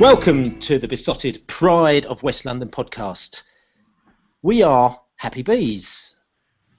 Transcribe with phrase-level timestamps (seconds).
[0.00, 3.42] Welcome to the Beesotted Pride of West London podcast.
[4.42, 6.14] We are happy bees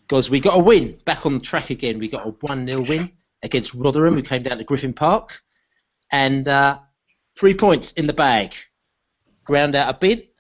[0.08, 2.00] because we got a win back on track again.
[2.00, 3.12] We got a 1 0 win
[3.44, 5.38] against Rotherham, who came down to Griffin Park,
[6.14, 6.80] and uh,
[7.38, 8.54] three points in the bag.
[9.44, 10.34] Ground out a bit,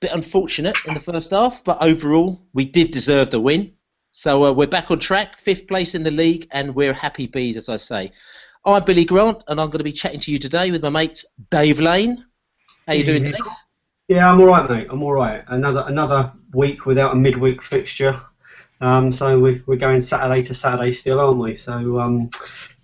[0.00, 3.72] bit unfortunate in the first half, but overall we did deserve the win.
[4.12, 7.56] So uh, we're back on track, fifth place in the league, and we're happy bees,
[7.56, 8.12] as I say.
[8.64, 11.24] I'm Billy Grant, and I'm going to be chatting to you today with my mate
[11.50, 12.24] Dave Lane.
[12.86, 13.34] How you doing, Dave?
[14.08, 14.88] Yeah, I'm all right, mate.
[14.90, 15.42] I'm all right.
[15.48, 18.20] Another another week without a midweek fixture.
[18.82, 21.54] Um, so we, we're going Saturday to Saturday still, aren't we?
[21.54, 22.28] So um,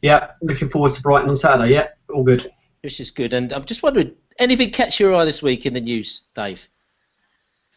[0.01, 1.75] yeah, looking forward to Brighton on Saturday.
[1.75, 2.51] Yeah, all good.
[2.83, 3.35] Which is good.
[3.35, 6.61] And I'm just wondering, anything catch your eye this week in the news, Dave?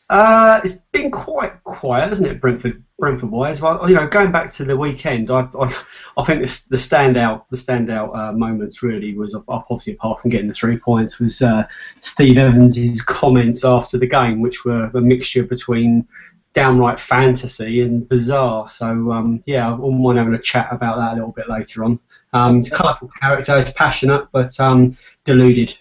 [0.10, 3.62] Uh, it's been quite quiet, hasn't it, Brentford Brentford wise?
[3.62, 5.76] Well, you know, going back to the weekend, I I,
[6.18, 10.54] I think the standout the standout uh, moments really was obviously apart from getting the
[10.54, 11.68] three points was uh,
[12.02, 16.08] Steve Evans' comments after the game, which were a mixture between
[16.54, 18.68] downright fantasy and bizarre.
[18.68, 21.84] So um, yeah, I wouldn't mind having a chat about that a little bit later
[21.84, 22.00] on.
[22.34, 25.78] Um, he's a colourful character, he's passionate, but um, deluded.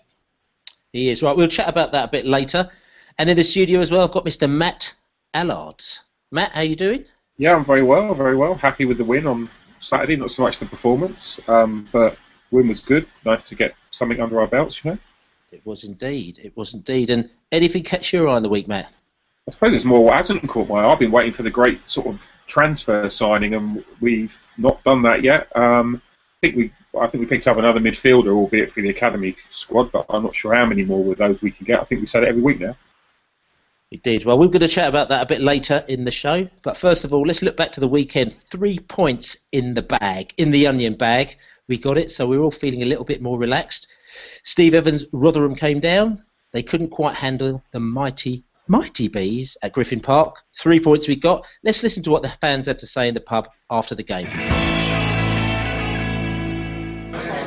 [0.93, 1.37] He is right.
[1.37, 2.71] We'll chat about that a bit later.
[3.19, 4.49] And in the studio as well, I've got Mr.
[4.49, 4.95] Matt
[5.35, 5.83] Allard.
[6.31, 7.05] Matt, how are you doing?
[7.37, 8.55] Yeah, I'm very well, very well.
[8.55, 10.15] Happy with the win on Saturday.
[10.15, 12.17] Not so much the performance, um, but
[12.53, 13.09] win was good.
[13.25, 14.99] Nice to get something under our belts, you know.
[15.51, 16.39] It was indeed.
[16.43, 17.11] It was indeed.
[17.11, 18.93] And anything catch your eye in the week, Matt?
[19.49, 20.93] I suppose it's more what hasn't caught my eye.
[20.93, 25.25] I've been waiting for the great sort of transfer signing, and we've not done that
[25.25, 25.49] yet.
[25.57, 26.01] Um,
[26.37, 29.91] I think we, I think we picked up another midfielder, albeit for the academy squad,
[29.91, 31.81] but I'm not sure how many more with those we can get.
[31.81, 32.77] I think we said it every week now.
[33.91, 34.27] It did.
[34.27, 36.47] Well, we're going to chat about that a bit later in the show.
[36.63, 38.35] But first of all, let's look back to the weekend.
[38.51, 41.37] Three points in the bag, in the onion bag.
[41.69, 43.87] We got it, so we're all feeling a little bit more relaxed.
[44.45, 46.23] Steve Evans, Rotherham came down.
[46.53, 50.37] They couldn't quite handle the mighty, mighty bees at Griffin Park.
[50.61, 51.45] Three points we got.
[51.63, 54.29] Let's listen to what the fans had to say in the pub after the game.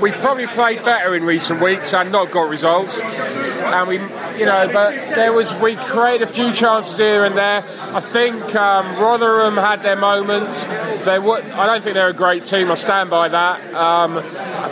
[0.02, 3.00] We probably played better in recent weeks and not got results.
[3.00, 3.96] And we,
[4.40, 7.64] you know, but there was we created a few chances here and there.
[7.80, 10.64] I think um, Rotherham had their moments.
[11.06, 12.72] They were, I don't think they're a great team.
[12.72, 13.74] I stand by that.
[13.76, 14.16] Um,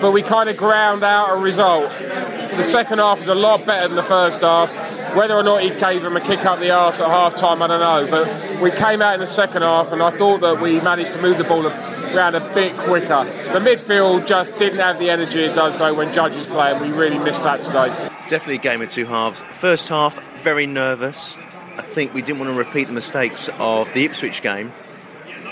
[0.01, 1.91] but we kind of ground out a result.
[1.91, 4.73] The second half was a lot better than the first half.
[5.15, 7.67] Whether or not he gave them a kick up the arse at half time, I
[7.67, 8.11] don't know.
[8.11, 11.21] But we came out in the second half, and I thought that we managed to
[11.21, 11.65] move the ball
[12.13, 13.23] around a bit quicker.
[13.53, 16.81] The midfield just didn't have the energy it does though when Judge is playing.
[16.81, 17.87] We really missed that today.
[18.27, 19.43] Definitely a game of two halves.
[19.53, 21.37] First half, very nervous.
[21.77, 24.73] I think we didn't want to repeat the mistakes of the Ipswich game.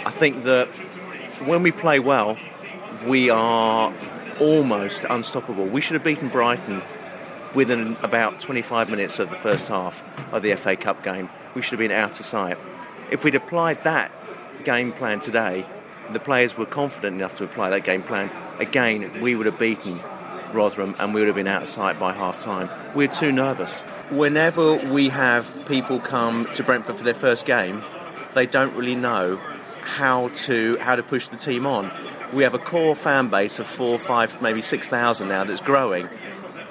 [0.05, 0.67] I think that
[1.45, 2.37] when we play well,
[3.05, 3.93] we are
[4.39, 5.65] almost unstoppable.
[5.65, 6.81] We should have beaten Brighton
[7.53, 11.29] within about 25 minutes of the first half of the FA Cup game.
[11.55, 12.57] We should have been out of sight.
[13.09, 14.11] If we'd applied that
[14.63, 15.65] game plan today,
[16.11, 19.99] the players were confident enough to apply that game plan, again, we would have beaten
[20.53, 22.69] Rotherham and we would have been out of sight by half time.
[22.95, 23.81] We're too nervous.
[24.09, 27.83] Whenever we have people come to Brentford for their first game,
[28.33, 29.41] they don't really know
[29.81, 31.91] how to how to push the team on.
[32.33, 36.09] We have a core fan base of four, five, maybe six thousand now that's growing,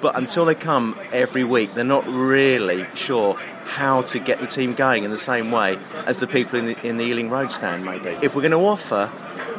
[0.01, 3.35] but until they come every week, they're not really sure
[3.65, 6.87] how to get the team going in the same way as the people in the,
[6.87, 8.09] in the Ealing Road stand, maybe.
[8.21, 9.11] If we're going to offer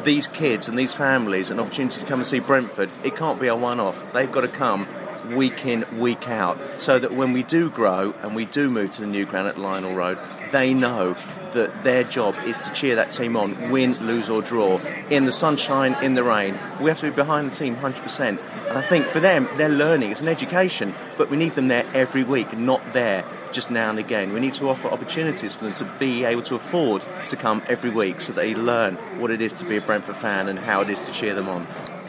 [0.04, 3.48] these kids and these families an opportunity to come and see Brentford, it can't be
[3.48, 4.12] a one off.
[4.12, 4.88] They've got to come
[5.34, 9.02] week in, week out, so that when we do grow and we do move to
[9.02, 10.18] the new ground at Lionel Road,
[10.52, 11.16] they know
[11.58, 14.78] that their job is to cheer that team on, win, lose, or draw,
[15.10, 16.56] in the sunshine, in the rain.
[16.80, 18.20] We have to be behind the team 100%.
[18.20, 20.10] And I think for them, they're learning.
[20.10, 23.98] It's an education, but we need them there every week, not there just now and
[23.98, 24.32] again.
[24.32, 27.90] We need to offer opportunities for them to be able to afford to come every
[27.90, 30.90] week so they learn what it is to be a Brentford fan and how it
[30.90, 31.66] is to cheer them on.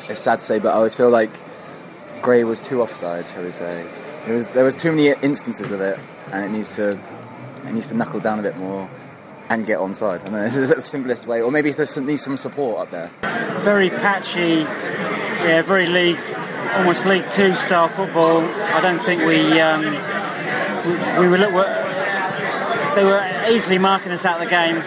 [0.07, 1.31] It's sad to say, but I always feel like
[2.21, 3.87] Gray was too offside, shall we say.
[4.27, 5.97] It was, there was too many instances of it,
[6.31, 6.99] and it needs to
[7.65, 8.89] it needs to knuckle down a bit more
[9.49, 10.27] and get onside.
[10.29, 13.11] I know this is the simplest way, or maybe it needs some support up there.
[13.61, 14.59] Very patchy,
[15.43, 16.19] yeah, very league,
[16.73, 18.41] almost League Two style football.
[18.41, 19.81] I don't think we um,
[21.19, 24.77] we, we were, were, they were easily marking us out of the game.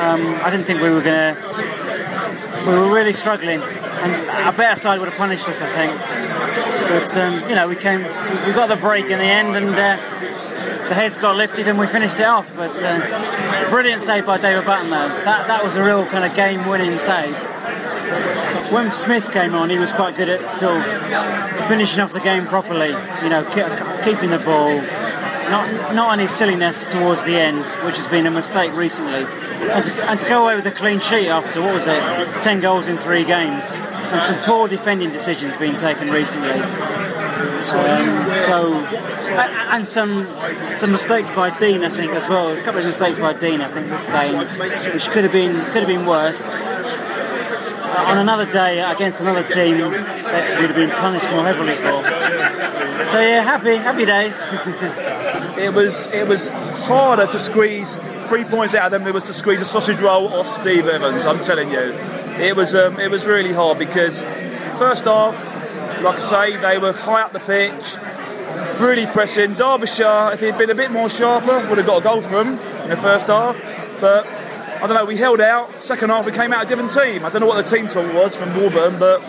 [0.00, 2.62] Um, I didn't think we were going to.
[2.66, 5.98] We were really struggling, and a better side would have punished us, I think.
[6.88, 8.00] But um, you know, we came,
[8.46, 9.98] we got the break in the end, and uh,
[10.88, 12.54] the heads got lifted, and we finished it off.
[12.56, 15.08] But uh, brilliant save by David Button, though.
[15.08, 17.34] That that was a real kind of game-winning save.
[18.72, 22.46] When Smith came on, he was quite good at sort of finishing off the game
[22.46, 22.88] properly.
[22.88, 23.44] You know,
[24.04, 24.76] keeping the ball,
[25.50, 29.24] not not any silliness towards the end, which has been a mistake recently.
[29.62, 32.00] And to, and to, go away with a clean sheet after what was it,
[32.42, 36.60] ten goals in three games, and some poor defending decisions being taken recently.
[37.78, 38.74] Um, so
[39.72, 40.26] and some
[40.74, 42.48] some mistakes by Dean, I think as well.
[42.48, 44.38] There's a couple of mistakes by Dean, I think, this game,
[44.92, 46.56] which could have been could have been worse.
[47.92, 52.02] Uh, on another day against another team that would have been punished more heavily for.
[53.10, 54.46] So yeah, happy happy days.
[55.58, 57.98] it was it was harder to squeeze
[58.28, 60.86] three points out of them than it was to squeeze a sausage roll off Steve
[60.86, 61.26] Evans.
[61.26, 61.92] I'm telling you,
[62.40, 64.22] it was um, it was really hard because
[64.78, 65.36] first half,
[66.02, 67.96] like I say, they were high up the pitch,
[68.80, 69.54] really pressing.
[69.54, 72.90] Derbyshire, if he'd been a bit more sharper, would have got a goal from in
[72.90, 73.56] the first half,
[74.00, 74.26] but.
[74.82, 75.80] I don't know, we held out.
[75.80, 77.24] Second half, we came out a different team.
[77.24, 79.20] I don't know what the team talk was from Warburton, but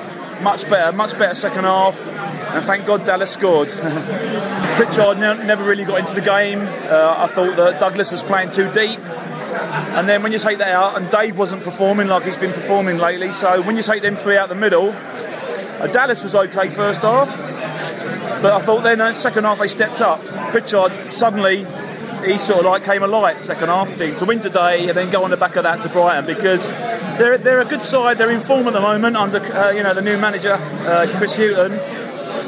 [0.41, 2.07] much better, much better second half.
[2.09, 3.69] And thank God Dallas scored.
[4.75, 6.59] Pritchard ne- never really got into the game.
[6.59, 8.99] Uh, I thought that Douglas was playing too deep.
[8.99, 12.97] And then when you take that out, and Dave wasn't performing like he's been performing
[12.97, 14.91] lately, so when you take them three out the middle,
[15.87, 17.37] Dallas was okay first half,
[18.41, 20.21] but I thought then uh, second half they stepped up.
[20.51, 21.65] Pritchard suddenly
[22.25, 25.23] he sort of like came alight second half thing to win today and then go
[25.23, 28.17] on the back of that to Brighton because they're they're a good side.
[28.17, 31.35] They're in form at the moment under uh, you know the new manager uh, Chris
[31.35, 31.77] Hughton,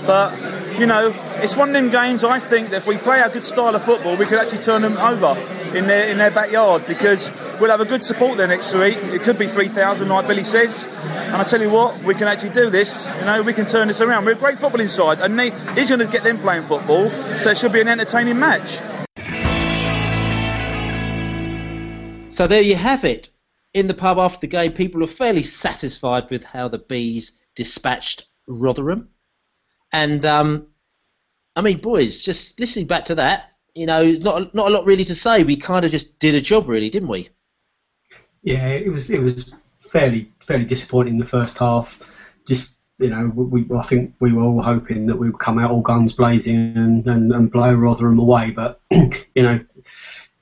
[0.06, 0.34] but
[0.80, 3.46] you know, it's one of them games I think that if we play a good
[3.46, 5.36] style of football, we could actually turn them over
[5.76, 7.30] in their in their backyard because
[7.60, 8.98] we'll have a good support there next week.
[8.98, 10.86] It could be 3,000, like Billy says.
[10.86, 13.12] And I tell you what, we can actually do this.
[13.20, 14.26] You know, we can turn this around.
[14.26, 15.40] We're a great football inside, and
[15.78, 17.10] he's going to get them playing football,
[17.40, 18.80] so it should be an entertaining match.
[22.36, 23.30] So there you have it.
[23.74, 28.26] In the pub after the game, people are fairly satisfied with how the Bees dispatched
[28.48, 29.10] Rotherham.
[29.92, 30.68] And um,
[31.56, 34.86] I mean, boys, just listening back to that, you know, it's not not a lot
[34.86, 35.44] really to say.
[35.44, 37.30] We kind of just did a job, really, didn't we?
[38.46, 42.00] Yeah, it was it was fairly fairly disappointing in the first half.
[42.48, 45.72] Just you know, we I think we were all hoping that we would come out
[45.72, 49.66] all guns blazing and, and, and blow Rotherham away, but you know,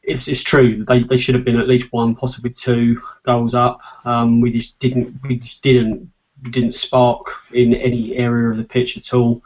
[0.03, 0.83] it's, it's true.
[0.83, 3.79] They, they should have been at least one, possibly two goals up.
[4.05, 6.11] Um, we just didn't we just didn't
[6.49, 9.41] didn't spark in any area of the pitch at all.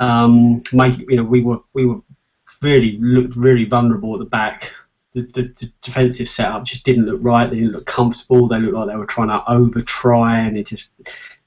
[0.00, 2.02] Um, make, you know, we were we were
[2.60, 4.70] really looked really vulnerable at the back.
[5.16, 7.48] The, the, the, defensive setup just didn't look right.
[7.48, 8.46] They didn't look comfortable.
[8.46, 10.90] They looked like they were trying to over try, and it just,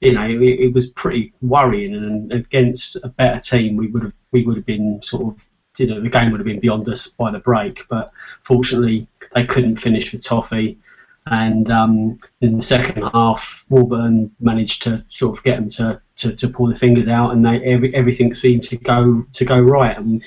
[0.00, 1.94] you know, it, it was pretty worrying.
[1.94, 5.44] And against a better team, we would have we would have been sort of,
[5.78, 7.86] you know, the game would have been beyond us by the break.
[7.88, 8.10] But
[8.42, 10.78] fortunately, they couldn't finish with Toffee
[11.26, 16.34] and um, in the second half, Warburton managed to sort of get them to, to,
[16.34, 19.96] to pull the fingers out, and they, every, everything seemed to go to go right.
[19.96, 20.26] And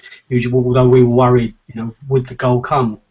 [0.54, 3.02] although we were worried, you know, would the goal come?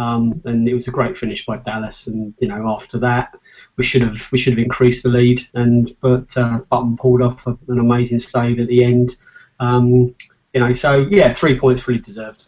[0.00, 2.06] Um, and it was a great finish by Dallas.
[2.06, 3.36] And you know, after that,
[3.76, 7.46] we should have we should have increased the lead, and but uh, Button pulled off
[7.46, 9.16] an amazing save at the end.
[9.58, 10.14] Um,
[10.54, 12.46] you know, so yeah, three points fully deserved.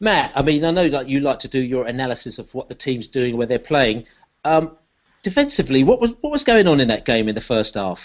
[0.00, 2.74] Matt, I mean, I know that you like to do your analysis of what the
[2.74, 4.06] team's doing, where they're playing.
[4.44, 4.76] Um,
[5.22, 8.00] defensively, what was what was going on in that game in the first half?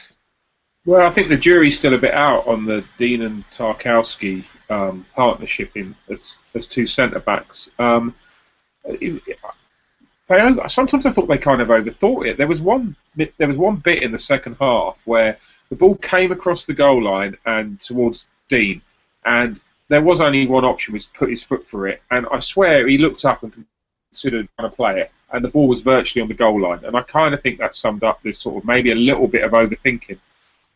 [0.86, 5.06] Well, I think the jury's still a bit out on the Dean and Tarkowski um,
[5.16, 7.70] partnership in as, as two centre backs.
[7.80, 8.23] Um, it,
[8.86, 12.38] they, sometimes I thought they kind of overthought it.
[12.38, 15.38] There was one there was one bit in the second half where
[15.70, 18.82] the ball came across the goal line and towards Dean,
[19.26, 19.60] and
[19.90, 22.02] there was only one option, was put his foot through it.
[22.12, 23.66] And I swear he looked up and
[24.10, 26.84] considered trying to play it, and the ball was virtually on the goal line.
[26.86, 29.44] And I kind of think that summed up this sort of maybe a little bit
[29.44, 30.18] of overthinking.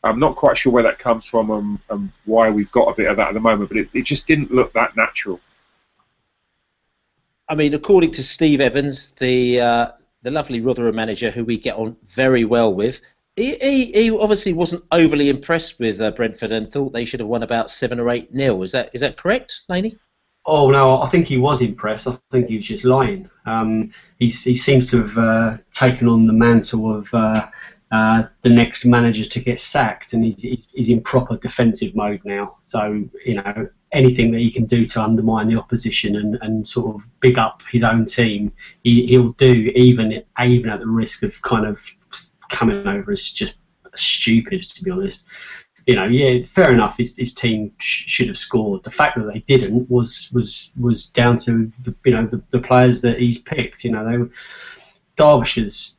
[0.04, 3.10] I'm not quite sure where that comes from and, and why we've got a bit
[3.10, 5.40] of that at the moment, but it, it just didn't look that natural.
[7.50, 9.92] I mean, according to Steve Evans, the uh,
[10.24, 13.00] the lovely Rotherham manager, who we get on very well with,
[13.38, 17.30] he, he, he obviously wasn't overly impressed with uh, Brentford and thought they should have
[17.30, 18.63] won about seven or eight nil.
[18.63, 19.96] Is that is that correct, Laney?
[20.46, 22.08] Oh no, I think he was impressed.
[22.08, 23.30] I think he was just lying.
[23.46, 27.48] Um, he seems to have uh, taken on the mantle of uh,
[27.92, 32.58] uh, the next manager to get sacked, and he's, he's in proper defensive mode now.
[32.63, 36.96] So you know anything that he can do to undermine the opposition and, and sort
[36.96, 38.51] of big up his own team,
[38.84, 41.84] he, he'll do even even at the risk of kind of
[42.50, 43.58] coming over as just
[43.96, 45.25] stupid to be honest.
[45.86, 46.98] You know, yeah, fair enough.
[46.98, 48.84] His, his team sh- should have scored.
[48.84, 52.60] The fact that they didn't was was was down to the, you know the, the
[52.60, 53.86] players that he's picked.
[53.86, 54.29] You know, they were
[55.15, 55.96] Derbyshire's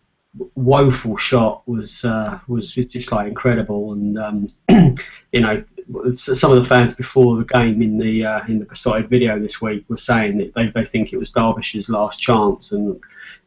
[0.55, 4.49] woeful shot was uh, was just like incredible, and um,
[5.33, 5.65] you know
[6.11, 9.61] some of the fans before the game in the uh, in the Beesotted video this
[9.61, 13.01] week were saying that they, they think it was Derbyshire's last chance, and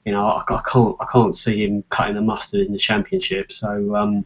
[0.06, 3.52] you know I, I, can't I can't see him cutting the mustard in the championship.
[3.52, 4.26] So um,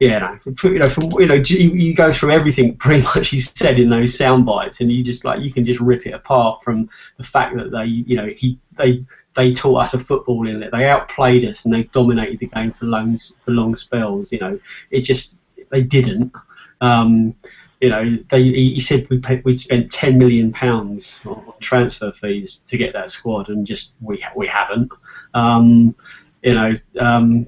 [0.00, 3.40] yeah, no, you know from you know you, you, go through everything pretty much he
[3.40, 6.62] said in those sound bites, and you just like you can just rip it apart
[6.62, 10.62] from the fact that they you know he they they taught us a football in
[10.62, 10.72] it.
[10.72, 14.32] They outplayed us and they dominated the game for long for long spells.
[14.32, 15.36] You know, it just
[15.70, 16.32] they didn't.
[16.80, 17.34] Um,
[17.80, 22.60] you know, they, he said we paid, we spent ten million pounds on transfer fees
[22.66, 24.90] to get that squad, and just we we haven't.
[25.34, 25.94] Um,
[26.42, 27.46] you know, um,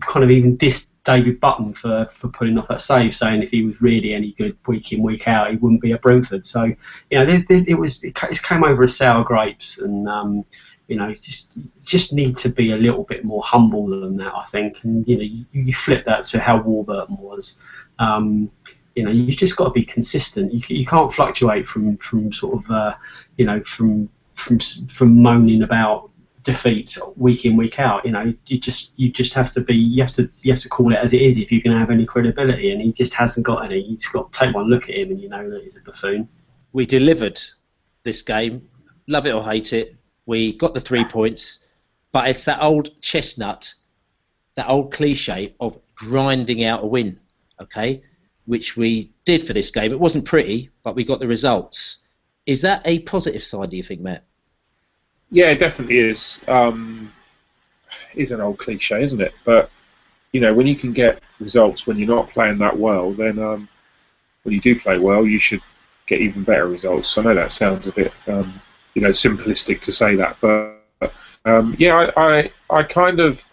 [0.00, 3.64] kind of even dissed David Button for, for putting off that save, saying if he
[3.64, 6.44] was really any good week in week out, he wouldn't be at Brentford.
[6.44, 6.76] So, you
[7.12, 10.44] know, it was it came over as sour grapes, and um,
[10.88, 14.42] you know, just just need to be a little bit more humble than that, I
[14.44, 14.84] think.
[14.84, 17.58] And you know, you, you flip that to how Warburton was.
[17.98, 18.50] Um,
[18.94, 20.52] you know, you just got to be consistent.
[20.52, 22.94] You, you can't fluctuate from from sort of uh,
[23.36, 26.10] you know from from from moaning about
[26.46, 28.06] defeat week in week out.
[28.06, 30.68] You know, you just you just have to be you have to you have to
[30.68, 32.70] call it as it is if you can have any credibility.
[32.70, 33.80] And he just hasn't got any.
[33.80, 36.28] You've got to take one look at him and you know that he's a buffoon.
[36.72, 37.40] We delivered
[38.04, 38.68] this game,
[39.08, 39.96] love it or hate it.
[40.26, 41.60] We got the three points,
[42.12, 43.72] but it's that old chestnut,
[44.56, 47.18] that old cliche of grinding out a win.
[47.60, 48.02] Okay,
[48.44, 49.92] which we did for this game.
[49.92, 51.98] It wasn't pretty, but we got the results.
[52.44, 54.24] Is that a positive side, do you think, Matt?
[55.30, 56.38] Yeah, it definitely is.
[56.46, 57.12] Um,
[58.14, 59.34] is an old cliche, isn't it?
[59.44, 59.70] But
[60.32, 63.68] you know, when you can get results when you're not playing that well, then um,
[64.42, 65.62] when you do play well, you should
[66.06, 67.16] get even better results.
[67.16, 68.60] I know that sounds a bit, um,
[68.96, 71.12] you know, simplistic to say that, but
[71.44, 73.44] um, yeah, I, I, I, kind of,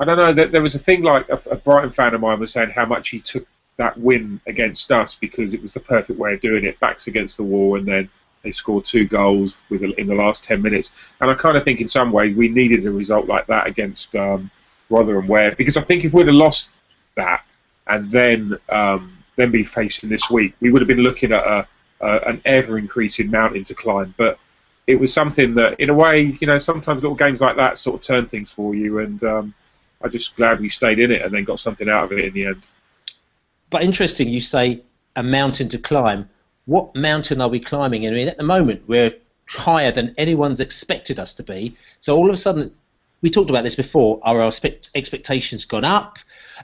[0.00, 0.32] I don't know.
[0.34, 2.84] That there was a thing like a, a Brighton fan of mine was saying how
[2.84, 6.64] much he took that win against us because it was the perfect way of doing
[6.64, 6.78] it.
[6.80, 8.10] Backs against the wall, and then
[8.42, 10.90] they scored two goals with in the last ten minutes.
[11.20, 14.14] And I kind of think in some ways we needed a result like that against
[14.16, 14.50] um,
[14.90, 16.74] Rotherham, where because I think if we'd have lost
[17.14, 17.44] that
[17.86, 21.66] and then um, then be facing this week, we would have been looking at a,
[22.00, 24.12] a, an ever increasing mountain to climb.
[24.18, 24.38] But
[24.86, 27.96] it was something that, in a way, you know, sometimes little games like that sort
[27.96, 28.98] of turn things for you.
[28.98, 29.54] And um,
[30.02, 32.32] I'm just glad we stayed in it and then got something out of it in
[32.34, 32.62] the end.
[33.70, 34.82] But interesting, you say
[35.16, 36.28] a mountain to climb.
[36.66, 38.06] What mountain are we climbing?
[38.06, 39.12] I mean, at the moment, we're
[39.46, 41.76] higher than anyone's expected us to be.
[42.00, 42.74] So all of a sudden,
[43.22, 44.20] we talked about this before.
[44.22, 44.52] Are our
[44.94, 46.18] expectations gone up?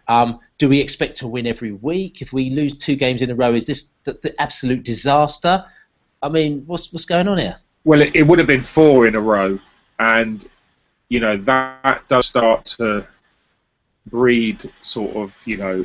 [0.08, 2.20] Um, do we expect to win every week?
[2.20, 5.64] If we lose two games in a row, is this the, the absolute disaster?
[6.22, 7.56] I mean, what's what's going on here?
[7.84, 9.58] Well, it, it would have been four in a row,
[9.98, 10.46] and
[11.08, 13.06] you know that does start to
[14.06, 15.84] breed sort of you know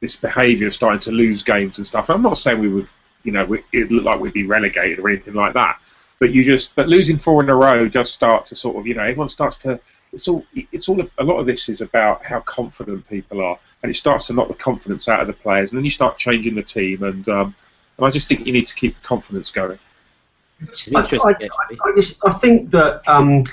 [0.00, 2.10] this behaviour of starting to lose games and stuff.
[2.10, 2.88] I'm not saying we would,
[3.22, 5.78] you know, it looked like we'd be relegated or anything like that.
[6.18, 8.94] But you just, but losing four in a row just start to sort of, you
[8.94, 9.80] know, everyone starts to.
[10.12, 11.00] It's all, it's all.
[11.18, 14.48] A lot of this is about how confident people are, and it starts to knock
[14.48, 17.54] the confidence out of the players, and then you start changing the team, and um,
[17.96, 19.78] and I just think you need to keep the confidence going.
[20.94, 21.34] I, I,
[21.84, 23.44] I, just, I think that um,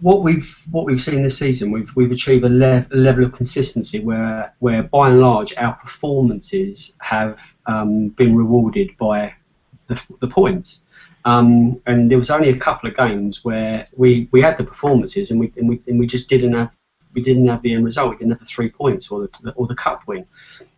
[0.00, 3.32] what we've what we've seen this season, we've we've achieved a, le- a level of
[3.32, 9.34] consistency where where by and large our performances have um, been rewarded by
[9.88, 10.82] the, the points.
[11.26, 15.30] Um, and there was only a couple of games where we, we had the performances
[15.30, 16.70] and we, and we and we just didn't have
[17.14, 18.10] we didn't have the end result.
[18.10, 20.26] We didn't have the three points or the or the cup win.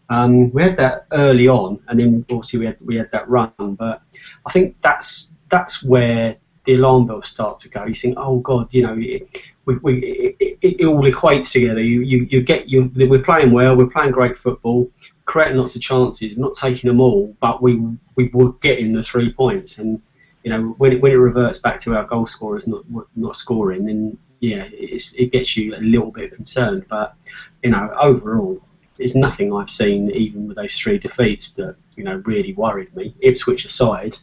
[0.08, 3.52] Um, we had that early on, and then obviously we had we had that run.
[3.58, 4.02] But
[4.44, 7.84] I think that's that's where the alarm bells start to go.
[7.84, 11.80] You think, oh God, you know, it, we, we, it, it, all equates together.
[11.80, 12.90] You, you, you get you.
[12.94, 13.76] We're playing well.
[13.76, 14.90] We're playing great football,
[15.24, 16.36] creating lots of chances.
[16.36, 17.80] We're not taking them all, but we
[18.16, 19.78] we were getting the three points.
[19.78, 20.02] And
[20.44, 22.84] you know, when it, when it reverts back to our goal scorers not
[23.16, 26.84] not scoring, then yeah, it gets you a little bit concerned.
[26.88, 27.14] But
[27.62, 28.60] you know, overall,
[28.98, 33.14] there's nothing I've seen, even with those three defeats, that you know really worried me.
[33.20, 34.16] Ipswich aside,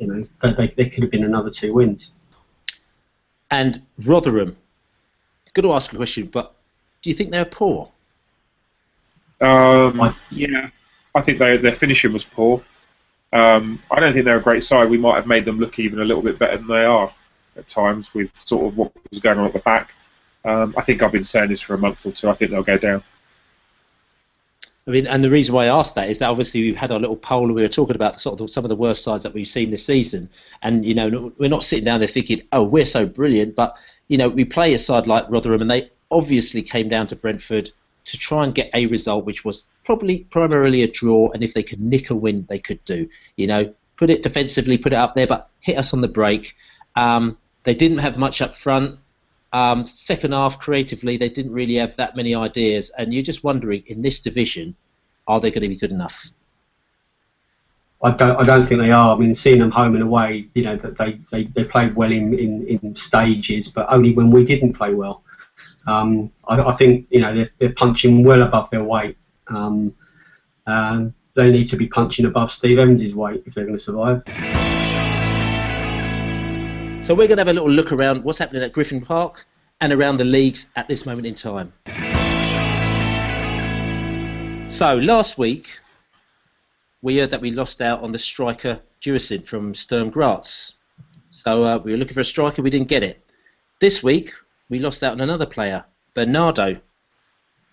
[0.00, 2.12] you know, they, they, they could have been another two wins.
[3.50, 4.56] And Rotherham,
[5.54, 6.54] got to ask a question, but
[7.02, 7.90] do you think they're poor?
[9.40, 10.70] Um, yeah,
[11.14, 12.62] I think they, their finishing was poor.
[13.32, 14.90] Um, I don't think they're a great side.
[14.90, 17.12] We might have made them look even a little bit better than they are
[17.56, 19.92] at times with sort of what was going on at the back.
[20.44, 22.28] Um, I think I've been saying this for a month or two.
[22.28, 23.02] I think they'll go down.
[24.86, 26.98] I mean, and the reason why I asked that is that obviously we've had our
[26.98, 29.34] little poll and we were talking about sort of some of the worst sides that
[29.34, 30.28] we've seen this season,
[30.62, 33.74] and you know we're not sitting down there thinking, oh, we're so brilliant, but
[34.08, 37.70] you know we play a side like Rotherham, and they obviously came down to Brentford
[38.06, 41.62] to try and get a result, which was probably primarily a draw, and if they
[41.62, 43.08] could nick a win, they could do.
[43.36, 46.54] You know, put it defensively, put it up there, but hit us on the break.
[46.96, 48.98] Um, they didn't have much up front.
[49.52, 53.82] Um, second half, creatively, they didn't really have that many ideas, and you're just wondering
[53.86, 54.76] in this division,
[55.26, 56.14] are they going to be good enough?
[58.02, 59.14] I don't, I don't think they are.
[59.14, 62.10] I mean, seeing them home and away, you know, that they, they, they played well
[62.10, 65.22] in, in, in stages, but only when we didn't play well.
[65.86, 69.16] Um, I, I, think you know they're, they're, punching well above their weight.
[69.48, 69.94] Um,
[71.34, 74.22] they need to be punching above Steve Evans' weight if they're going to survive.
[77.10, 79.44] So we're going to have a little look around what's happening at Griffin Park
[79.80, 81.72] and around the leagues at this moment in time.
[84.70, 85.66] So last week
[87.02, 90.74] we heard that we lost out on the striker Jurison from Sturm Graz.
[91.32, 93.26] So uh, we were looking for a striker, we didn't get it.
[93.80, 94.30] This week
[94.68, 96.80] we lost out on another player, Bernardo.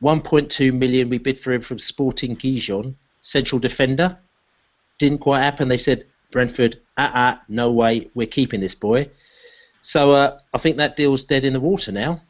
[0.02, 4.18] 1.2 million we bid for him from Sporting Gijon, central defender.
[4.98, 5.68] Didn't quite happen.
[5.68, 9.12] They said Brentford, ah uh, uh, no way, we're keeping this boy.
[9.88, 12.22] So uh, I think that deal's dead in the water now.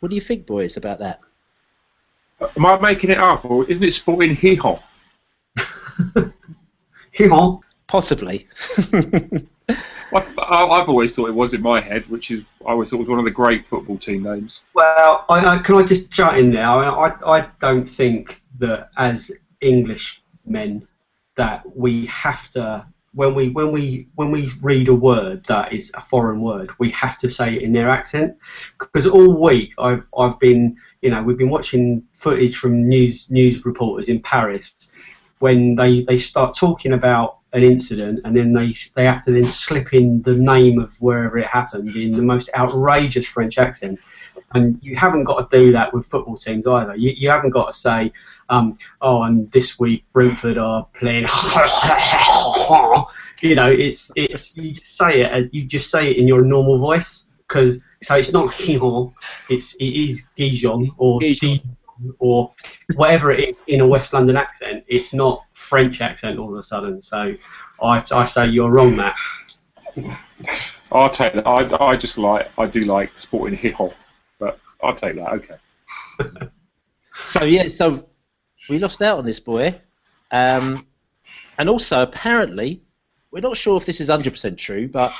[0.00, 1.20] What do you think, boys, about that?
[2.56, 4.80] Am I making it up, or isn't it Sporting Gijón?
[7.14, 7.60] Gijón?
[7.88, 8.48] Possibly.
[9.68, 13.00] I've, I've, always thought it was in my head, which is I always thought it
[13.00, 14.64] was one of the great football team names.
[14.72, 16.66] Well, I, I, can I just chat in there?
[16.66, 20.88] I, I don't think that as English men
[21.36, 25.92] that we have to when we when we when we read a word that is
[25.94, 28.36] a foreign word, we have to say it in their accent.
[28.78, 33.64] Because all week I've I've been you know we've been watching footage from news news
[33.64, 34.74] reporters in Paris
[35.38, 39.46] when they, they start talking about an incident and then they they have to then
[39.46, 43.98] slip in the name of wherever it happened in the most outrageous French accent.
[44.54, 46.96] And you haven't got to do that with football teams either.
[46.96, 48.12] You, you haven't got to say,
[48.48, 51.26] um, oh, and this week Brentford are playing.
[53.40, 56.42] you know, it's it's you just say it as you just say it in your
[56.42, 59.12] normal voice because so it's not Gijon,
[59.48, 61.62] it's it is Gijon or Gijon.
[62.18, 62.52] or
[62.96, 64.84] whatever it is in a West London accent.
[64.88, 67.00] It's not French accent all of a sudden.
[67.00, 67.34] So
[67.82, 69.16] I, I say you're wrong, Matt.
[70.92, 71.46] I'll take that.
[71.46, 73.92] I, I just like I do like Sporting Gijón,
[74.38, 75.32] but I'll take that.
[75.32, 75.56] Okay.
[77.26, 78.06] so yeah, so
[78.68, 79.80] we lost out on this boy,
[80.30, 80.86] um,
[81.58, 82.82] and also apparently
[83.30, 85.12] we're not sure if this is 100% true, but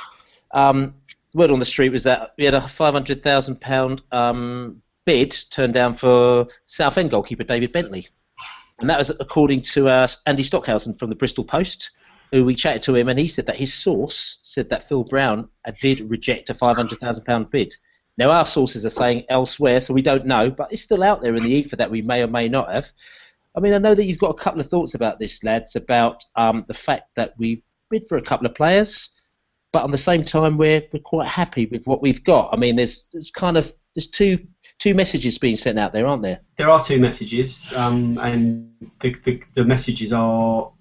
[0.51, 0.93] um,
[1.33, 6.47] word on the street was that we had a £500,000 um, bid turned down for
[6.65, 8.07] Southend goalkeeper David Bentley.
[8.79, 11.91] And that was according to uh, Andy Stockhausen from the Bristol Post,
[12.31, 15.49] who we chatted to him, and he said that his source said that Phil Brown
[15.65, 17.75] uh, did reject a £500,000 bid.
[18.17, 21.35] Now, our sources are saying elsewhere, so we don't know, but it's still out there
[21.35, 22.85] in the ether that we may or may not have.
[23.55, 26.23] I mean, I know that you've got a couple of thoughts about this, lads, about
[26.35, 29.11] um, the fact that we bid for a couple of players,
[29.71, 32.49] but at the same time we're we're quite happy with what we've got.
[32.53, 34.39] I mean, there's there's kind of there's two
[34.79, 36.39] two messages being sent out there, aren't there?
[36.57, 40.71] There are two messages, um, and the, the, the messages are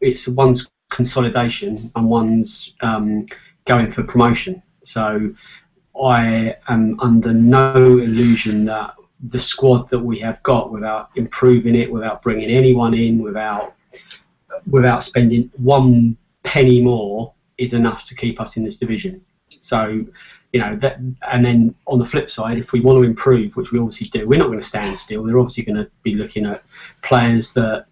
[0.00, 3.26] it's one's consolidation and one's um,
[3.66, 4.62] going for promotion.
[4.84, 5.34] So
[6.02, 8.94] I am under no illusion that
[9.28, 13.74] the squad that we have got, without improving it, without bringing anyone in, without
[14.66, 19.20] without spending one penny more, is enough to keep us in this division.
[19.60, 20.04] So,
[20.52, 20.98] you know, that,
[21.30, 24.26] and then on the flip side, if we want to improve, which we obviously do,
[24.26, 25.24] we're not going to stand still.
[25.24, 26.62] They're obviously going to be looking at
[27.02, 27.86] players that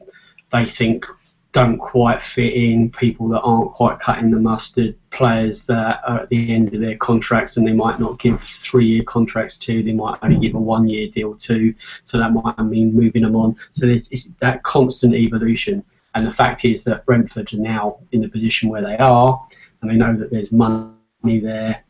[0.53, 1.07] they think
[1.53, 6.29] don't quite fit in, people that aren't quite cutting the mustard, players that are at
[6.29, 9.93] the end of their contracts and they might not give three year contracts to, they
[9.93, 13.57] might only give a one year deal to, so that might mean moving them on.
[13.73, 14.09] So there's
[14.41, 15.83] that constant evolution.
[16.15, 19.47] And the fact is that Brentford are now in the position where they are,
[19.81, 21.85] and they know that there's money there,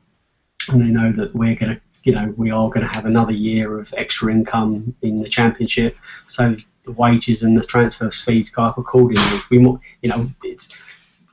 [0.71, 3.33] and they know that we're going to, you know, we are going to have another
[3.33, 5.95] year of extra income in the Championship.
[6.27, 9.41] So the wages and the transfer fees go up accordingly.
[9.51, 10.75] We, you know, it's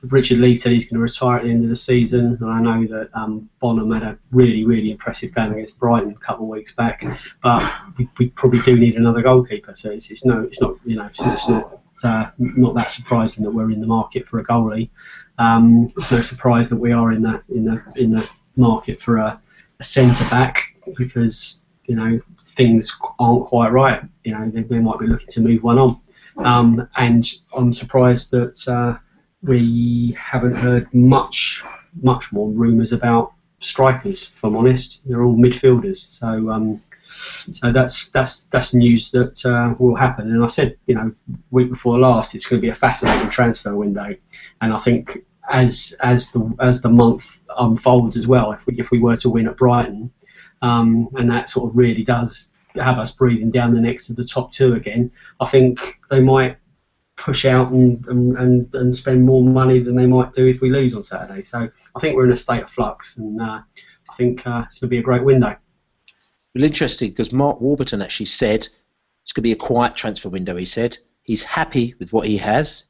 [0.02, 2.60] Richard Lee said he's going to retire at the end of the season, and I
[2.60, 6.50] know that um, Bonham had a really, really impressive game against Brighton a couple of
[6.50, 7.02] weeks back.
[7.42, 10.96] But we, we probably do need another goalkeeper, so it's, it's no, it's not, you
[10.96, 14.44] know, it's, it's not uh, not that surprising that we're in the market for a
[14.44, 14.90] goalie.
[15.38, 19.16] Um, it's no surprise that we are in the in the in the market for
[19.16, 19.40] a,
[19.80, 24.02] a centre back because you know things aren't quite right.
[24.24, 26.00] You know they, they might be looking to move one on,
[26.38, 28.98] um, and I'm surprised that uh,
[29.42, 31.62] we haven't heard much
[32.02, 34.32] much more rumours about strikers.
[34.36, 36.10] If I'm honest, they're all midfielders.
[36.10, 36.80] So um,
[37.52, 40.30] so that's that's that's news that uh, will happen.
[40.30, 41.12] And I said, you know,
[41.50, 44.14] week before last, it's going to be a fascinating transfer window,
[44.60, 48.90] and I think as as the as the month unfolds as well, if we if
[48.90, 50.12] we were to win at Brighton,
[50.62, 54.24] um, and that sort of really does have us breathing down the necks of the
[54.24, 56.58] top two again, I think they might
[57.16, 60.70] push out and, and, and, and spend more money than they might do if we
[60.70, 61.42] lose on Saturday.
[61.42, 63.62] So I think we're in a state of flux, and uh,
[64.10, 65.56] I think uh, it's going to be a great window.
[66.54, 68.68] Well, interesting because Mark Warburton actually said
[69.22, 70.56] it's going to be a quiet transfer window.
[70.56, 72.84] He said he's happy with what he has.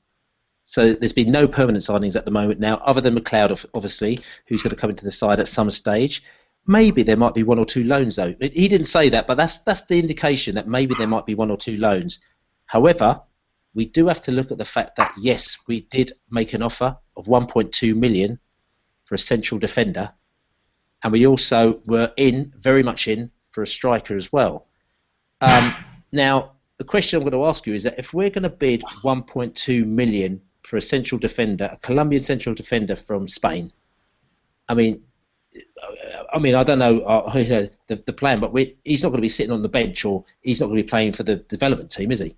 [0.68, 4.62] So there's been no permanent signings at the moment now, other than McLeod, obviously, who's
[4.62, 6.24] going to come into the side at some stage.
[6.66, 8.34] Maybe there might be one or two loans, though.
[8.40, 11.52] He didn't say that, but that's that's the indication that maybe there might be one
[11.52, 12.18] or two loans.
[12.66, 13.20] However,
[13.74, 16.96] we do have to look at the fact that yes, we did make an offer
[17.16, 18.40] of 1.2 million
[19.04, 20.10] for a central defender,
[21.04, 24.66] and we also were in very much in for a striker as well.
[25.40, 25.76] Um,
[26.10, 28.82] now, the question I'm going to ask you is that if we're going to bid
[29.04, 33.72] 1.2 million for a central defender, a Colombian central defender from Spain,
[34.68, 35.02] I mean,
[36.32, 37.32] I mean, I don't know uh,
[37.86, 38.52] the, the plan, but
[38.84, 40.88] he's not going to be sitting on the bench or he's not going to be
[40.88, 42.36] playing for the development team, is he?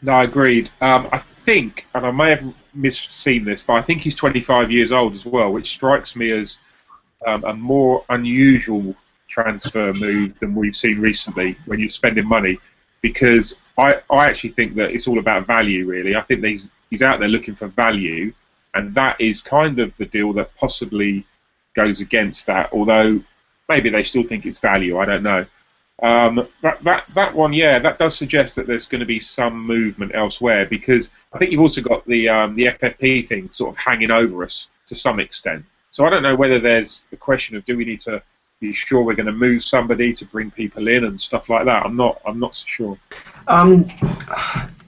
[0.00, 0.70] No, I agreed.
[0.80, 4.92] Um, I think, and I may have misseen this, but I think he's 25 years
[4.92, 6.58] old as well, which strikes me as
[7.26, 8.96] um, a more unusual
[9.28, 12.58] transfer move than we've seen recently when you're spending money
[13.00, 16.16] because I, I actually think that it's all about value really.
[16.16, 18.34] I think he's, he's out there looking for value
[18.74, 21.26] and that is kind of the deal that possibly
[21.74, 23.18] goes against that, although
[23.66, 25.46] maybe they still think it's value, I don't know.
[26.02, 29.66] Um, that, that, that one, yeah, that does suggest that there's going to be some
[29.66, 33.78] movement elsewhere because I think you've also got the, um, the FFP thing sort of
[33.78, 35.64] hanging over us to some extent.
[35.92, 38.22] So I don't know whether there's a question of do we need to
[38.62, 41.84] be sure we're going to move somebody to bring people in and stuff like that.
[41.84, 42.22] I'm not.
[42.24, 42.98] I'm not so sure.
[43.48, 43.88] Um,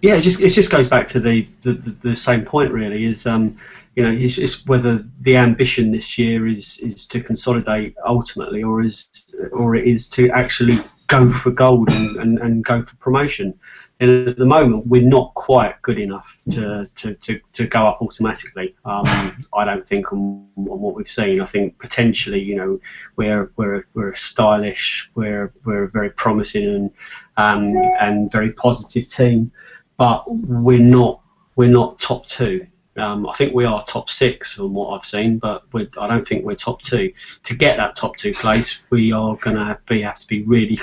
[0.00, 3.04] yeah, it just it just goes back to the the, the same point really.
[3.04, 3.58] Is um,
[3.96, 8.82] you know, it's, it's, whether the ambition this year is is to consolidate ultimately, or
[8.82, 9.08] is
[9.52, 13.58] or it is to actually go for gold and, and, and go for promotion.
[14.00, 18.02] And at the moment, we're not quite good enough to, to, to, to go up
[18.02, 18.74] automatically.
[18.84, 21.40] Um, I don't think on, on, what we've seen.
[21.40, 22.80] I think potentially, you know,
[23.16, 26.90] we're we're we're stylish, we're we're a very promising and
[27.36, 29.52] um, and very positive team,
[29.96, 31.20] but we're not
[31.54, 32.66] we're not top two.
[32.96, 36.44] Um, I think we are top six from what I've seen, but I don't think
[36.44, 37.12] we're top two.
[37.44, 40.78] To get that top two place, we are going to have to be really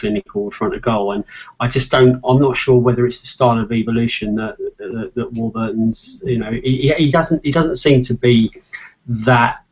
[0.00, 1.12] clinical in front of goal.
[1.12, 1.24] And
[1.60, 2.20] I just don't.
[2.24, 6.22] I'm not sure whether it's the style of evolution that that, that Warburton's.
[6.24, 8.50] You know, he, he doesn't he doesn't seem to be
[9.06, 9.64] that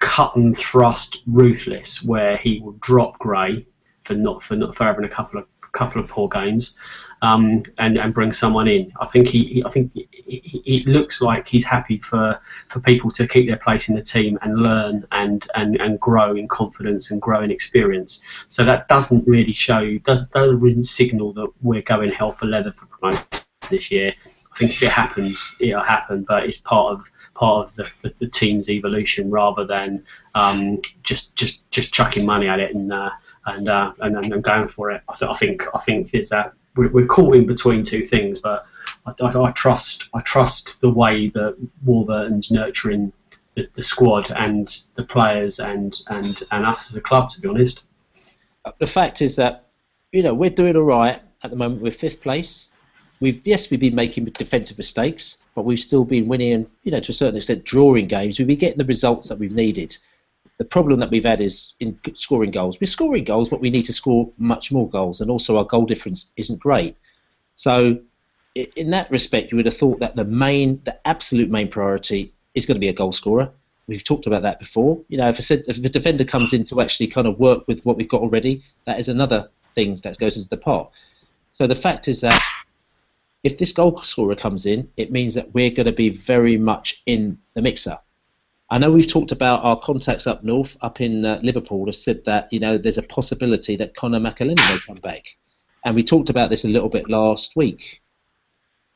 [0.00, 3.66] cut and thrust ruthless where he will drop Gray
[4.02, 6.74] for not for not for having a couple of couple of poor games
[7.22, 8.92] um, and and bring someone in.
[9.00, 9.92] I think he, he I think
[10.26, 14.38] it looks like he's happy for, for people to keep their place in the team
[14.42, 18.22] and learn and, and, and grow in confidence and grow in experience.
[18.48, 22.86] So that doesn't really show does doesn't signal that we're going hell for leather for
[22.86, 23.24] promotion
[23.70, 24.14] this year.
[24.52, 28.14] I think if it happens, it'll happen, but it's part of part of the, the,
[28.20, 33.10] the team's evolution rather than um, just just just chucking money at it and uh,
[33.46, 35.02] and, uh, and and going for it.
[35.08, 38.64] I, th- I think I think there's that we're, caught in between two things, but
[39.06, 43.12] I, I, I trust I trust the way that Warburton's nurturing
[43.54, 47.28] the, the squad and the players and, and and us as a club.
[47.30, 47.82] To be honest,
[48.64, 49.66] uh, the fact is that
[50.12, 51.82] you know we're doing all right at the moment.
[51.82, 52.70] We're fifth place.
[53.20, 57.00] We've yes, we've been making defensive mistakes, but we've still been winning and you know
[57.00, 58.38] to a certain extent drawing games.
[58.38, 59.96] We've been getting the results that we've needed.
[60.58, 62.80] The problem that we've had is in scoring goals.
[62.80, 65.84] We're scoring goals, but we need to score much more goals, and also our goal
[65.84, 66.96] difference isn't great.
[67.54, 67.98] So,
[68.54, 72.64] in that respect, you would have thought that the main, the absolute main priority is
[72.64, 73.50] going to be a goal scorer.
[73.86, 74.98] We've talked about that before.
[75.08, 77.84] You know, if a, if a defender comes in to actually kind of work with
[77.84, 80.90] what we've got already, that is another thing that goes into the pot.
[81.52, 82.42] So the fact is that
[83.44, 87.00] if this goal scorer comes in, it means that we're going to be very much
[87.06, 87.98] in the mixer.
[88.68, 92.24] I know we've talked about our contacts up north, up in uh, Liverpool, have said
[92.24, 95.24] that you know there's a possibility that Conor McAleny may come back,
[95.84, 98.00] and we talked about this a little bit last week.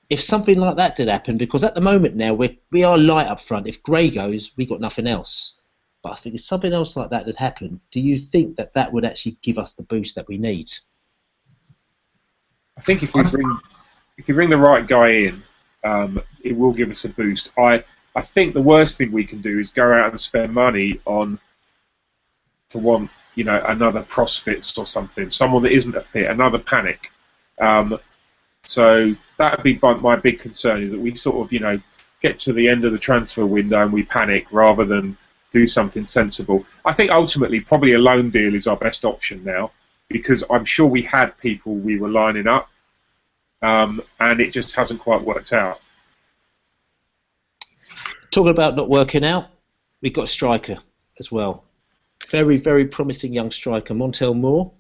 [0.09, 3.29] If something like that did happen, because at the moment now we we are light
[3.29, 3.69] up front.
[3.69, 5.55] If Gray goes, we got nothing else.
[6.03, 8.93] But I think if something else like that had happened, do you think that that
[8.93, 10.71] would actually give us the boost that we need?
[12.77, 13.59] I think if we bring
[14.17, 15.43] if we bring the right guy in,
[15.85, 17.51] um, it will give us a boost.
[17.57, 21.01] I I think the worst thing we can do is go out and spend money
[21.05, 21.39] on,
[22.69, 27.13] for one, you know, another Prosvitz or something, someone that isn't a fit, another panic.
[27.61, 27.99] Um,
[28.65, 31.81] so that would be my big concern is that we sort of, you know,
[32.21, 35.17] get to the end of the transfer window and we panic rather than
[35.53, 36.65] do something sensible.
[36.85, 39.73] I think ultimately probably a loan deal is our best option now
[40.09, 42.69] because I'm sure we had people we were lining up
[43.63, 45.81] um, and it just hasn't quite worked out.
[48.31, 49.49] Talking about not working out,
[50.03, 50.79] we've got striker
[51.19, 51.65] as well.
[52.31, 54.71] Very, very promising young striker, Montell Moore.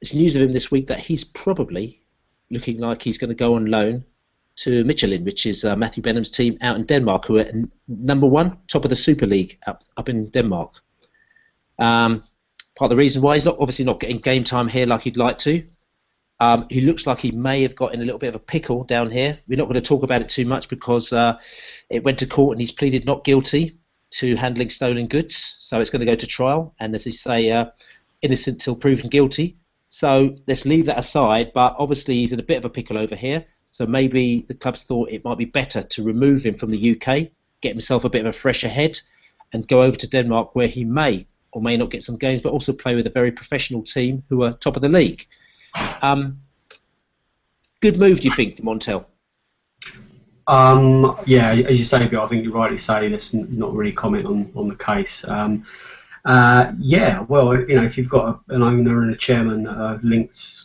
[0.00, 2.00] There's news of him this week that he's probably
[2.50, 4.04] looking like he's going to go on loan
[4.56, 7.50] to Midtjylland, which is uh, Matthew Benham's team out in Denmark, who are
[7.88, 10.74] number one, top of the Super League up, up in Denmark.
[11.78, 12.22] Um,
[12.76, 15.16] part of the reason why he's not obviously not getting game time here like he'd
[15.16, 15.64] like to.
[16.42, 18.82] Um, he looks like he may have got in a little bit of a pickle
[18.82, 19.38] down here.
[19.46, 21.38] We're not going to talk about it too much because uh,
[21.88, 23.78] it went to court and he's pleaded not guilty
[24.18, 25.54] to handling stolen goods.
[25.60, 26.74] So it's going to go to trial.
[26.80, 27.66] And as they say, uh,
[28.22, 29.56] innocent till proven guilty.
[29.88, 31.52] So let's leave that aside.
[31.54, 33.44] But obviously, he's in a bit of a pickle over here.
[33.70, 37.28] So maybe the clubs thought it might be better to remove him from the UK,
[37.60, 39.00] get himself a bit of a fresher head,
[39.52, 42.50] and go over to Denmark where he may or may not get some games, but
[42.50, 45.24] also play with a very professional team who are top of the league.
[46.02, 46.40] Um,
[47.80, 49.06] good move, do you think, Montel?
[50.46, 54.26] Um, yeah, as you say, Bill, I think you rightly say let's not really comment
[54.26, 55.24] on, on the case.
[55.26, 55.64] Um,
[56.24, 59.76] uh, yeah, well, you know, if you've got a, an owner and a chairman that
[59.76, 60.64] have linked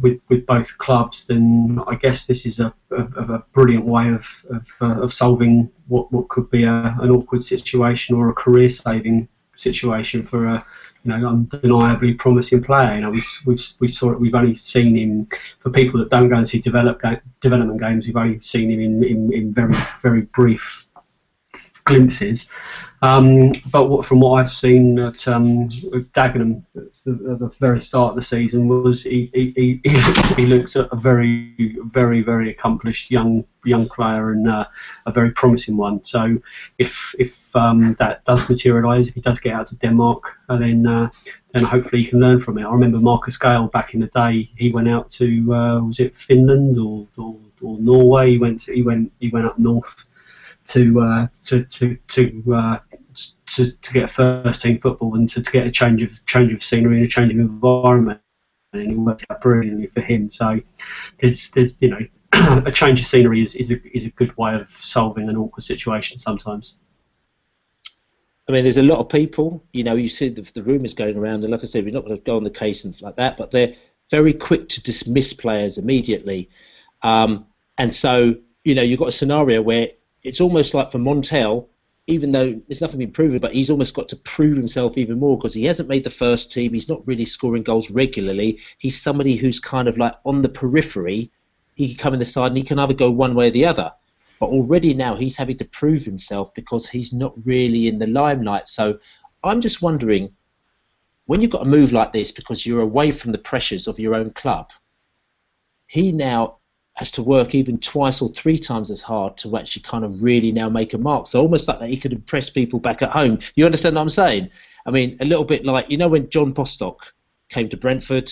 [0.00, 4.26] with with both clubs, then I guess this is a, a, a brilliant way of
[4.50, 8.68] of, uh, of, solving what, what could be a, an awkward situation or a career
[8.68, 10.66] saving situation for a
[11.04, 12.94] you know undeniably promising player.
[12.96, 14.20] You know, we we we saw it.
[14.20, 17.02] We've only seen him for people that don't go and see develop
[17.40, 18.06] development games.
[18.06, 20.86] We've only seen him in, in, in very very brief
[21.84, 22.48] glimpses.
[23.02, 27.80] Um, but from what I've seen at, um, with Dagenham at the, at the, very
[27.80, 33.10] start of the season was he, he, he, he looks a very very very accomplished
[33.10, 34.66] young young player and uh,
[35.06, 36.04] a very promising one.
[36.04, 36.38] So
[36.76, 40.86] if if um, that does materialise, if he does get out to Denmark, uh, then
[40.86, 41.08] uh,
[41.54, 42.64] then hopefully he can learn from it.
[42.64, 44.50] I remember Marcus Gayle back in the day.
[44.56, 48.32] He went out to uh, was it Finland or, or, or Norway?
[48.32, 50.06] He went he went he went up north
[50.70, 52.78] to uh, to to to, uh,
[53.46, 56.62] to to get first team football and to, to get a change of change of
[56.62, 58.20] scenery and a change of environment.
[58.72, 60.30] And it worked out brilliantly for him.
[60.30, 60.60] So
[61.18, 62.00] there's there's you know
[62.64, 65.64] a change of scenery is, is a is a good way of solving an awkward
[65.64, 66.74] situation sometimes.
[68.48, 71.16] I mean, there's a lot of people, you know, you see the, the rumours going
[71.16, 73.14] around, and like I said, we're not going to go on the case and like
[73.14, 73.74] that, but they're
[74.10, 76.50] very quick to dismiss players immediately.
[77.02, 77.46] Um,
[77.78, 79.90] and so, you know, you've got a scenario where
[80.22, 81.68] it's almost like for Montell,
[82.06, 85.38] even though there's nothing been proven, but he's almost got to prove himself even more
[85.38, 86.74] because he hasn't made the first team.
[86.74, 88.58] He's not really scoring goals regularly.
[88.78, 91.30] He's somebody who's kind of like on the periphery.
[91.74, 93.64] He can come in the side and he can either go one way or the
[93.64, 93.92] other.
[94.40, 98.68] But already now he's having to prove himself because he's not really in the limelight.
[98.68, 98.98] So
[99.44, 100.32] I'm just wondering
[101.26, 104.14] when you've got a move like this because you're away from the pressures of your
[104.14, 104.68] own club,
[105.86, 106.56] he now
[107.00, 110.52] has to work even twice or three times as hard to actually kind of really
[110.52, 111.26] now make a mark.
[111.26, 113.38] So almost like that he could impress people back at home.
[113.54, 114.50] You understand what I'm saying?
[114.84, 116.98] I mean, a little bit like you know when John Bostock
[117.48, 118.30] came to Brentford,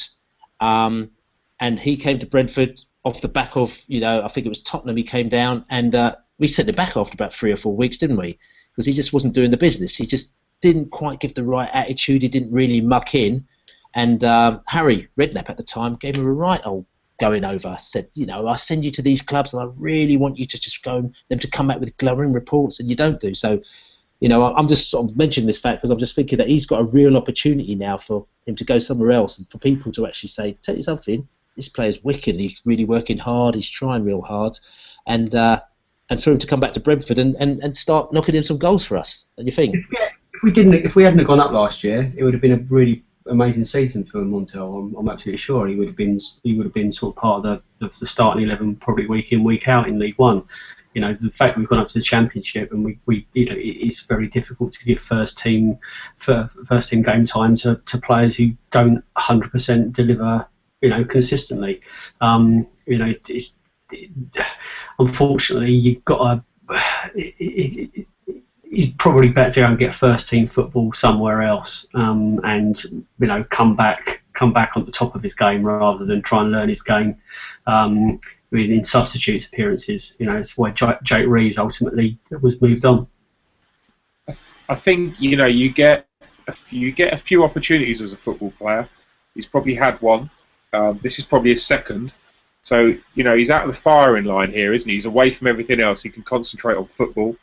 [0.61, 1.11] um,
[1.61, 4.61] and he came to Brentford off the back of you know I think it was
[4.61, 4.98] Tottenham.
[4.98, 7.96] He came down and uh, we sent him back after about three or four weeks,
[7.96, 8.38] didn't we?
[8.70, 9.96] Because he just wasn't doing the business.
[9.96, 12.20] He just didn't quite give the right attitude.
[12.20, 13.46] He didn't really muck in.
[13.94, 16.85] And um, Harry Redknapp at the time gave him a right old
[17.18, 17.76] going over.
[17.81, 20.59] Said, you know, I send you to these clubs, and I really want you to
[20.59, 23.61] just go and them to come back with glowing reports, and you don't do so.
[24.20, 26.66] You know, I'm just sort of mentioning this fact because I'm just thinking that he's
[26.66, 30.07] got a real opportunity now for him to go somewhere else and for people to
[30.07, 32.35] actually say, tell you something, this player's wicked.
[32.35, 33.54] He's really working hard.
[33.54, 34.59] He's trying real hard,
[35.07, 35.61] and uh,
[36.11, 38.59] and for him to come back to Brentford and, and, and start knocking in some
[38.59, 39.26] goals for us.
[39.37, 39.74] And you think?
[39.74, 42.40] If we, if we didn't, if we hadn't gone up last year, it would have
[42.40, 44.79] been a really amazing season for Montell.
[44.79, 47.45] I'm, I'm absolutely sure he would have been he would have been sort of part
[47.45, 50.45] of the, the, starting eleven probably week in week out in League One.
[50.95, 53.55] You know the fact we've gone up to the Championship and we, we you know
[53.57, 55.79] it's very difficult to give first team
[56.17, 60.47] first team game time to, to players who don't 100% deliver
[60.81, 61.81] you know consistently.
[62.21, 63.57] Um, you know it's
[63.93, 64.11] it,
[64.99, 66.45] unfortunately you've got a
[67.14, 68.07] it, it,
[68.70, 72.83] he's probably better go and get first team football somewhere else um, and
[73.18, 76.42] you know come back come back on the top of his game rather than try
[76.42, 77.16] and learn his game
[77.66, 78.20] um,
[78.52, 80.14] in substitute appearances.
[80.18, 83.09] You know, it's why Jake Reeves ultimately was moved on.
[84.68, 86.07] I think you know you get
[86.46, 88.88] a few, you get a few opportunities as a football player.
[89.35, 90.31] He's probably had one.
[90.72, 92.12] Um, this is probably his second.
[92.62, 94.94] So you know he's out of the firing line here, isn't he?
[94.94, 96.02] He's away from everything else.
[96.02, 97.37] He can concentrate on football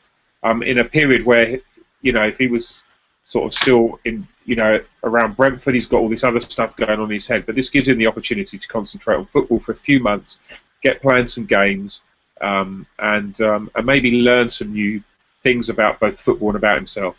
[0.45, 1.59] um, in a period where,
[2.01, 2.83] you know, if he was
[3.23, 6.99] sort of still in, you know, around Brentford, he's got all this other stuff going
[6.99, 7.47] on in his head.
[7.47, 10.37] But this gives him the opportunity to concentrate on football for a few months,
[10.83, 12.01] get playing some games,
[12.41, 15.01] um, and um, and maybe learn some new
[15.41, 17.15] things about both football and about himself.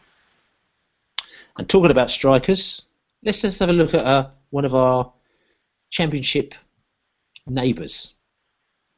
[1.59, 2.83] And talking about strikers,
[3.25, 5.13] let's just have a look at uh, one of our
[5.91, 6.55] championship
[7.49, 8.15] neighbours,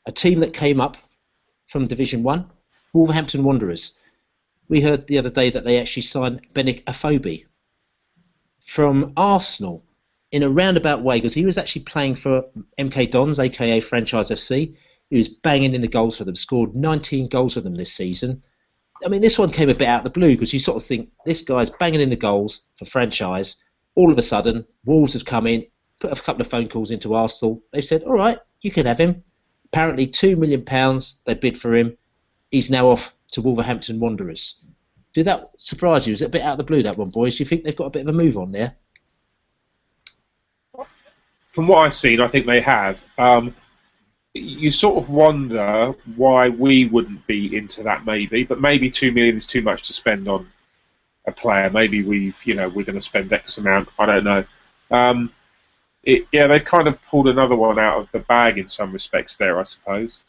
[0.07, 0.99] a team that came up
[1.69, 2.51] from Division One,
[2.93, 3.93] Wolverhampton Wanderers
[4.69, 7.45] we heard the other day that they actually signed Benik Afobe
[8.67, 9.83] from Arsenal
[10.31, 12.45] in a roundabout way because he was actually playing for
[12.79, 14.75] MK Dons, aka Franchise FC.
[15.11, 18.43] He was banging in the goals for them, scored 19 goals for them this season.
[19.05, 20.87] I mean, this one came a bit out of the blue because you sort of
[20.87, 23.57] think this guy's banging in the goals for franchise.
[23.95, 25.65] All of a sudden, Wolves have come in,
[26.01, 27.63] put a couple of phone calls into Arsenal.
[27.73, 29.25] They've said, "All right, you can have him."
[29.67, 31.97] Apparently, two million pounds they bid for him.
[32.51, 34.57] He's now off to Wolverhampton Wanderers.
[35.13, 36.13] Did that surprise you?
[36.13, 37.37] Is it a bit out of the blue, that one, boys?
[37.37, 38.77] Do you think they've got a bit of a move on there?
[41.51, 43.03] From what I've seen, I think they have.
[43.17, 43.55] Um,
[44.35, 49.37] you sort of wonder why we wouldn't be into that, maybe, but maybe two million
[49.37, 50.49] is too much to spend on
[51.27, 51.71] a player.
[51.71, 53.89] Maybe we've, you know, we're going to spend X amount.
[53.99, 54.45] I don't know.
[54.91, 55.33] Um,
[56.09, 59.37] it, yeah, they've kind of pulled another one out of the bag in some respects
[59.37, 60.21] there, I suppose.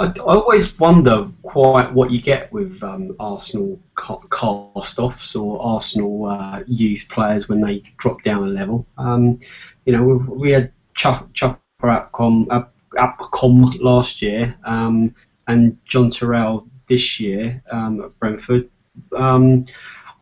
[0.00, 6.64] I, I always wonder quite what you get with um, Arsenal cast-offs or Arsenal uh,
[6.66, 8.84] youth players when they drop down a level.
[8.98, 9.38] Um,
[9.86, 15.14] you know, we, had Chukwuemeka Akpom, Akpom last year um,
[15.46, 18.68] and Jon Toral this year um, at Brentford.
[19.16, 19.66] Um,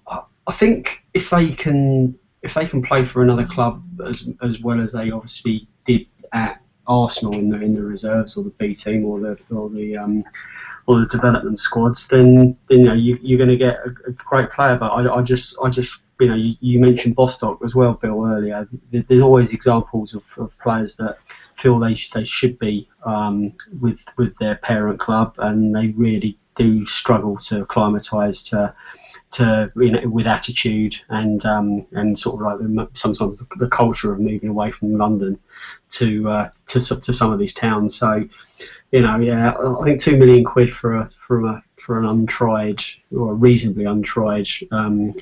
[0.07, 4.81] I think if they can if they can play for another club as as well
[4.81, 9.05] as they obviously did at Arsenal in the in the reserves or the B team
[9.05, 10.24] or the or the um,
[10.88, 14.12] or the development squads, then, then you know you, you're going to get a, a,
[14.12, 14.74] great player.
[14.74, 18.27] But I, I just I just you know you, you, mentioned Bostock as well, Bill
[18.27, 18.66] earlier.
[18.90, 21.18] There's always examples of, of players that
[21.55, 26.38] feel they sh- they should be um, with with their parent club, and they really
[26.57, 28.74] do struggle to acclimatise to
[29.31, 34.12] to you know, with attitude and um, and sort of like sometimes the, the, culture
[34.12, 35.38] of moving away from London
[35.91, 37.95] to uh, to to some of these towns.
[37.95, 38.27] So
[38.91, 42.83] you know, yeah, I think two million quid for a for a for an untried
[43.14, 45.14] or a reasonably untried um,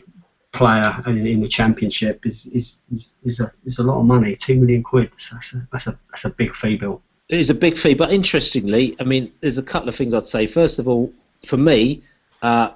[0.52, 4.36] player in, in, the championship is, is is is a is a lot of money.
[4.36, 5.10] Two million quid.
[5.32, 7.02] That's a that's a that's a big fee bill.
[7.28, 10.28] It is a big fee, but interestingly, I mean, there's a couple of things I'd
[10.28, 10.46] say.
[10.46, 11.12] First of all,
[11.44, 12.04] for me,
[12.42, 12.70] uh,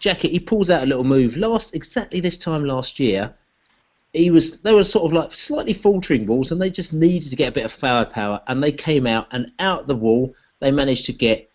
[0.00, 1.36] Jackett, he pulls out a little move.
[1.36, 3.34] Last exactly this time last year,
[4.12, 7.36] he was they were sort of like slightly faltering Wolves, and they just needed to
[7.36, 10.34] get a bit of firepower, and they came out and out the wall.
[10.60, 11.50] They managed to get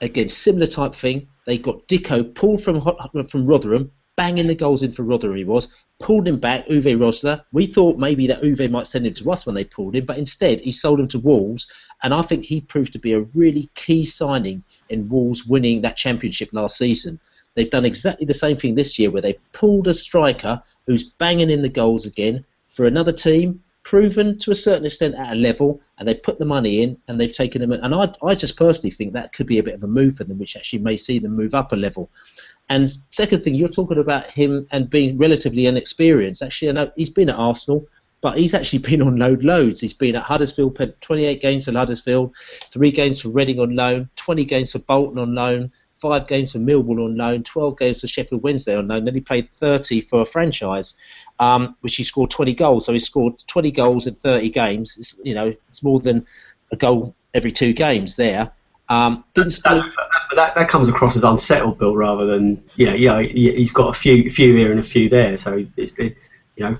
[0.00, 1.28] again similar type thing.
[1.46, 2.80] They got Dicko pulled from
[3.28, 5.36] from Rotherham, banging the goals in for Rotherham.
[5.36, 5.68] He was
[6.00, 6.66] pulled him back.
[6.68, 7.44] Uwe Rosler.
[7.52, 10.18] We thought maybe that Uwe might send him to us when they pulled him, but
[10.18, 11.66] instead he sold him to Wolves,
[12.02, 15.96] and I think he proved to be a really key signing in Wolves winning that
[15.96, 17.20] championship last season.
[17.54, 21.50] They've done exactly the same thing this year, where they pulled a striker who's banging
[21.50, 22.44] in the goals again
[22.74, 26.44] for another team, proven to a certain extent at a level, and they've put the
[26.44, 27.72] money in and they've taken him.
[27.72, 30.24] And I, I just personally think that could be a bit of a move for
[30.24, 32.10] them, which actually may see them move up a level.
[32.68, 36.42] And second thing, you're talking about him and being relatively inexperienced.
[36.42, 37.86] Actually, I know he's been at Arsenal,
[38.22, 39.80] but he's actually been on load loads.
[39.80, 42.34] He's been at Huddersfield, 28 games for Huddersfield,
[42.72, 45.70] three games for Reading on loan, 20 games for Bolton on loan,
[46.04, 49.06] five games for Millwall on loan, 12 games for Sheffield Wednesday on loan.
[49.06, 50.92] Then he played 30 for a franchise,
[51.40, 52.84] um, which he scored 20 goals.
[52.84, 54.98] So he scored 20 goals in 30 games.
[54.98, 56.26] It's, you know, it's more than
[56.72, 58.52] a goal every two games there.
[58.90, 59.92] Um, that, that,
[60.36, 63.98] that, that, comes across as unsettled, Bill, rather than you know, yeah, he's got a
[63.98, 65.38] few, few here and a few there.
[65.38, 66.18] So it's, it,
[66.56, 66.76] you know,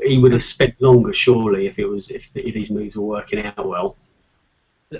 [0.00, 3.44] he would have spent longer, surely, if it was if, if these moves were working
[3.44, 3.96] out well.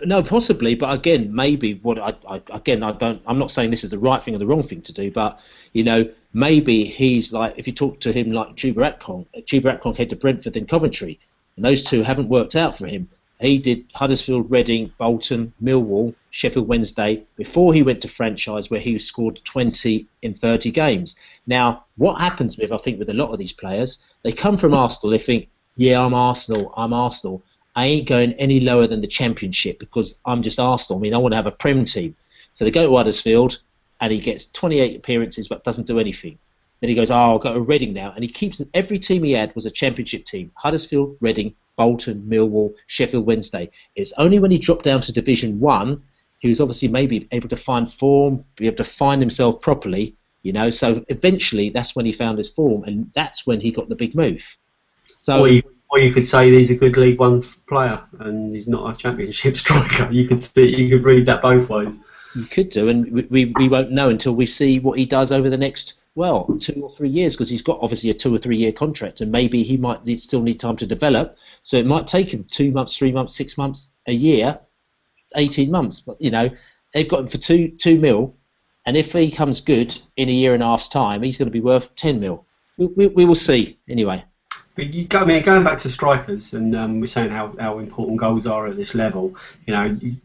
[0.05, 3.21] No, possibly, but again, maybe what I, I, again I don't.
[3.27, 5.41] I'm not saying this is the right thing or the wrong thing to do, but
[5.73, 9.97] you know, maybe he's like if you talk to him like Chuba Akpom, Chuba Akpom
[9.97, 11.19] head to Brentford and Coventry,
[11.57, 13.09] and those two haven't worked out for him.
[13.41, 18.97] He did Huddersfield, Reading, Bolton, Millwall, Sheffield Wednesday before he went to franchise where he
[18.99, 21.17] scored 20 in 30 games.
[21.47, 24.75] Now, what happens with, I think, with a lot of these players, they come from
[24.75, 27.43] Arsenal, they think, yeah, I'm Arsenal, I'm Arsenal.
[27.77, 30.99] I ain't going any lower than the Championship because I'm just Arsenal.
[30.99, 32.17] I mean, I want to have a Prem team.
[32.55, 33.59] So they go to Huddersfield
[34.01, 36.39] and he gets 28 appearances but doesn't do anything.
[36.81, 38.13] Then he goes, oh, I'll go to Reading now.
[38.15, 40.51] And he keeps, every team he had was a Championship team.
[40.55, 43.71] Huddersfield, Reading, Bolton, Millwall, Sheffield Wednesday.
[43.97, 46.03] It's only when he dropped down to Division One,
[46.41, 50.17] he was obviously maybe able to find form, be able to find himself properly.
[50.43, 53.91] You know, so eventually that's when he found his form, and that's when he got
[53.91, 54.43] the big move.
[55.19, 55.61] So.
[55.91, 59.57] Or you could say he's a good League One player and he's not a Championship
[59.57, 60.11] striker.
[60.11, 61.99] You could see, you could read that both ways.
[62.35, 65.51] You could do, and we, we, won't know until we see what he does over
[65.51, 68.57] the next well, two or three years because he's got obviously a two or three
[68.57, 71.37] year contract and maybe he might need, still need time to develop.
[71.63, 74.59] So it might take him two months, three months, six months, a year,
[75.37, 76.01] 18 months.
[76.01, 76.51] But, you know,
[76.95, 78.35] they've got him for two, two mil.
[78.87, 81.53] And if he comes good in a year and a half's time, he's going to
[81.53, 82.45] be worth 10 mil.
[82.77, 84.25] We, we, we will see anyway.
[84.81, 88.47] You, I mean, going back to strikers, and um, we're saying how, how important goals
[88.47, 89.35] are at this level.
[89.67, 90.17] You know, you,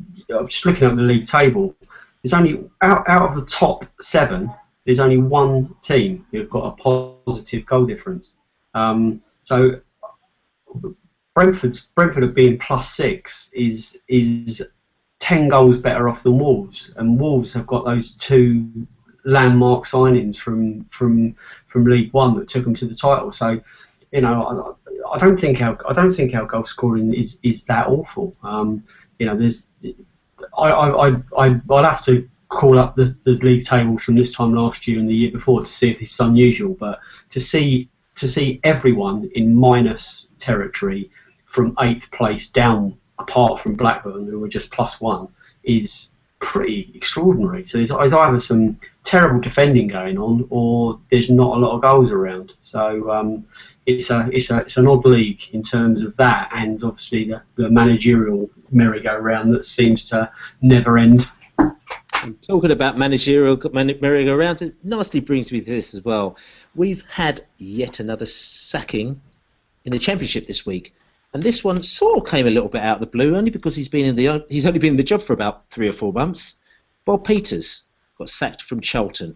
[0.48, 1.76] just looking at the league table,
[2.24, 4.52] there's only out, out of the top seven,
[4.86, 6.84] there's only one team who've got a
[7.26, 8.34] positive goal difference.
[8.74, 9.80] Um, so
[11.34, 14.66] Brentford's Brentford at being plus six is is
[15.20, 18.88] ten goals better off than Wolves, and Wolves have got those two
[19.26, 21.36] landmark signings from from
[21.68, 23.32] from League One that took them to the title.
[23.32, 23.62] So,
[24.16, 24.78] you know,
[25.12, 28.36] I, I don't think our I don't think our goal scoring is is that awful.
[28.44, 28.84] Um,
[29.20, 29.68] you know, there's
[30.58, 34.54] I I I I'll have to call up the, the league tables from this time
[34.54, 36.76] last year and the year before to see if is unusual.
[36.76, 37.00] But
[37.30, 41.10] to see to see everyone in minus territory
[41.46, 45.28] from eighth place down, apart from Blackburn, who were just plus one,
[45.64, 46.14] is
[46.46, 47.66] pretty extraordinary.
[47.66, 51.82] So there's, there's either some terrible defending going on, or there's not a lot of
[51.82, 52.54] goals around.
[52.62, 53.46] So um,
[53.88, 57.42] it's a it's a it's an odd league in terms of that, and obviously the,
[57.56, 60.30] the managerial merry-go-round that seems to
[60.62, 61.28] never end.
[62.48, 66.38] Talking about managerial merry-go-round, it nicely brings me to this as well.
[66.76, 69.20] We've had yet another sacking
[69.84, 70.94] in the championship this week,
[71.36, 73.76] and this one sort of came a little bit out of the blue, only because
[73.76, 76.14] he's been in the he's only been in the job for about three or four
[76.14, 76.56] months.
[77.04, 77.84] Bob Peeters
[78.18, 79.36] got sacked from Charlton.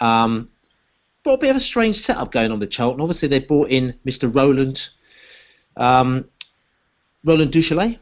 [0.00, 0.50] Um,
[1.22, 3.00] but a bit of a strange setup going on with Charlton.
[3.00, 4.32] Obviously, they brought in Mr.
[4.34, 4.90] Roland
[5.78, 6.26] um,
[7.24, 7.98] Roland Duchâtelet,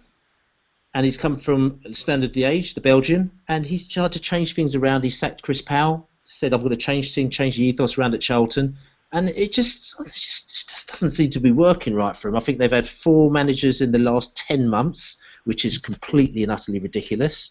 [0.92, 5.04] and he's come from Standard Liège, the Belgian, and he's tried to change things around.
[5.04, 8.20] He sacked Chris Powell, said, I'm going to change things, change the ethos around at
[8.20, 8.76] Charlton.
[9.12, 12.36] And it just, it just, just doesn't seem to be working right for him.
[12.36, 16.50] I think they've had four managers in the last 10 months, which is completely and
[16.50, 17.50] utterly ridiculous.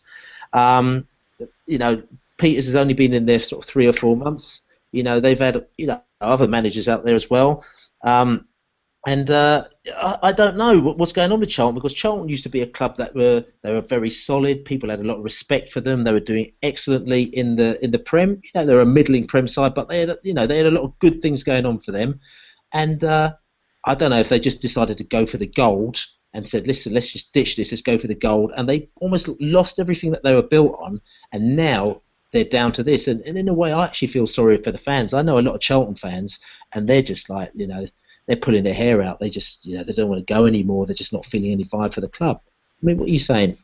[0.53, 1.07] Um,
[1.67, 2.01] you know,
[2.39, 4.61] Peeters has only been in there sort of three or four months.
[4.91, 7.63] You know, they've had, you know, other managers out there as well.
[8.03, 8.47] Um,
[9.07, 12.43] and uh, I, I, don't know what, what's going on with Charlton because Charlton used
[12.43, 14.63] to be a club that were they were very solid.
[14.63, 16.03] People had a lot of respect for them.
[16.03, 18.41] They were doing excellently in the in the Prem.
[18.43, 20.71] You know, they're a middling Prem side, but they had you know they had a
[20.71, 22.19] lot of good things going on for them.
[22.73, 23.33] And uh,
[23.85, 26.93] I don't know if they just decided to go for the gold and said, listen,
[26.93, 27.71] let's just ditch this.
[27.71, 28.51] Let's go for the gold.
[28.55, 31.01] And they almost lost everything that they were built on.
[31.33, 33.07] And now they're down to this.
[33.07, 35.13] And, and in a way, I actually feel sorry for the fans.
[35.13, 36.39] I know a lot of Charlton fans,
[36.73, 37.85] and they're just like, you know,
[38.27, 39.19] they're pulling their hair out.
[39.19, 40.85] They just, you know, they don't want to go anymore.
[40.85, 42.41] They're just not feeling any vibe for the club.
[42.81, 43.57] I mean, what are you saying?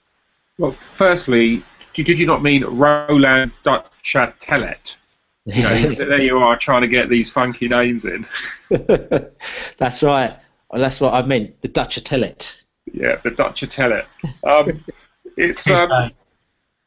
[0.57, 4.97] Well, firstly, did you not mean Roland Duchatelet?
[5.47, 8.27] You know, there you are trying to get these funky names in.
[9.77, 10.37] that's right.
[10.73, 11.61] That's what I meant.
[11.61, 12.63] The Duchatelet.
[12.91, 14.05] Yeah, the Duchatelet.
[14.43, 14.83] Um,
[15.37, 16.11] it's um,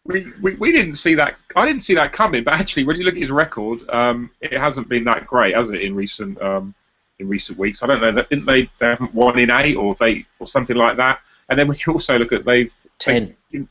[0.05, 1.37] we, we, we didn't see that.
[1.57, 2.45] I didn't see that coming.
[2.45, 5.71] But actually, when you look at his record, um, it hasn't been that great, has
[5.71, 5.81] it?
[5.81, 6.75] In recent um,
[7.21, 8.12] in recent weeks, I don't know.
[8.12, 8.62] That didn't they?
[8.79, 11.21] They haven't won in eight or they or something like that.
[11.49, 13.37] And then when you also look at they've ten.
[13.53, 13.66] They,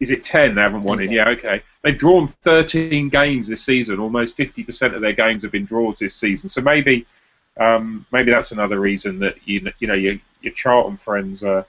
[0.00, 0.54] is it ten?
[0.54, 1.10] They haven't won in.
[1.12, 1.62] Yeah, okay.
[1.82, 4.00] They've drawn thirteen games this season.
[4.00, 6.48] Almost fifty percent of their games have been draws this season.
[6.48, 7.06] So maybe
[7.58, 11.64] um, maybe that's another reason that you you know your your Charlton friends are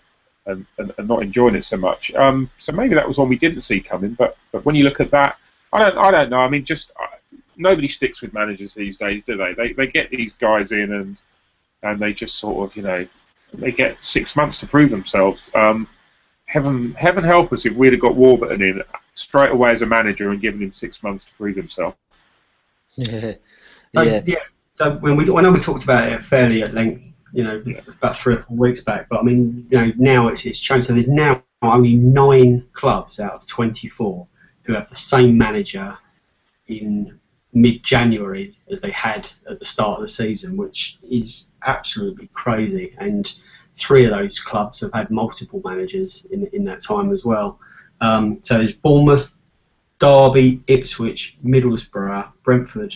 [0.48, 2.14] and, and, and not enjoying it so much.
[2.14, 4.14] Um, so maybe that was one we didn't see coming.
[4.14, 5.38] But but when you look at that,
[5.72, 6.40] I don't I don't know.
[6.40, 6.92] I mean, just
[7.58, 9.54] nobody sticks with managers these days, do they?
[9.54, 11.22] They they get these guys in and
[11.84, 13.08] and they just sort of you know
[13.54, 15.50] they get six months to prove themselves.
[15.54, 15.88] Um,
[16.46, 18.82] heaven heaven help us if we'd have got Warburton in
[19.14, 21.96] straight away as a manager and given him six months to prove himself.
[22.96, 23.34] yeah.
[23.94, 24.44] So, yeah.
[24.74, 28.18] So when we, I know we talked about it fairly at length you know, about
[28.18, 29.10] three or four weeks back.
[29.10, 30.88] But I mean, you know, now it's, it's changed.
[30.88, 34.26] So there's now only nine clubs out of 24
[34.64, 35.98] who have the same manager
[36.68, 37.20] in
[37.56, 42.94] mid-January as they had at the start of the season, which is absolutely crazy.
[43.00, 43.34] And
[43.74, 47.60] three of those clubs have had multiple managers in, in that time as well.
[48.02, 49.36] Um, so there's Bournemouth,
[50.00, 52.96] Derby, Ipswich, Middlesbrough, Brentford,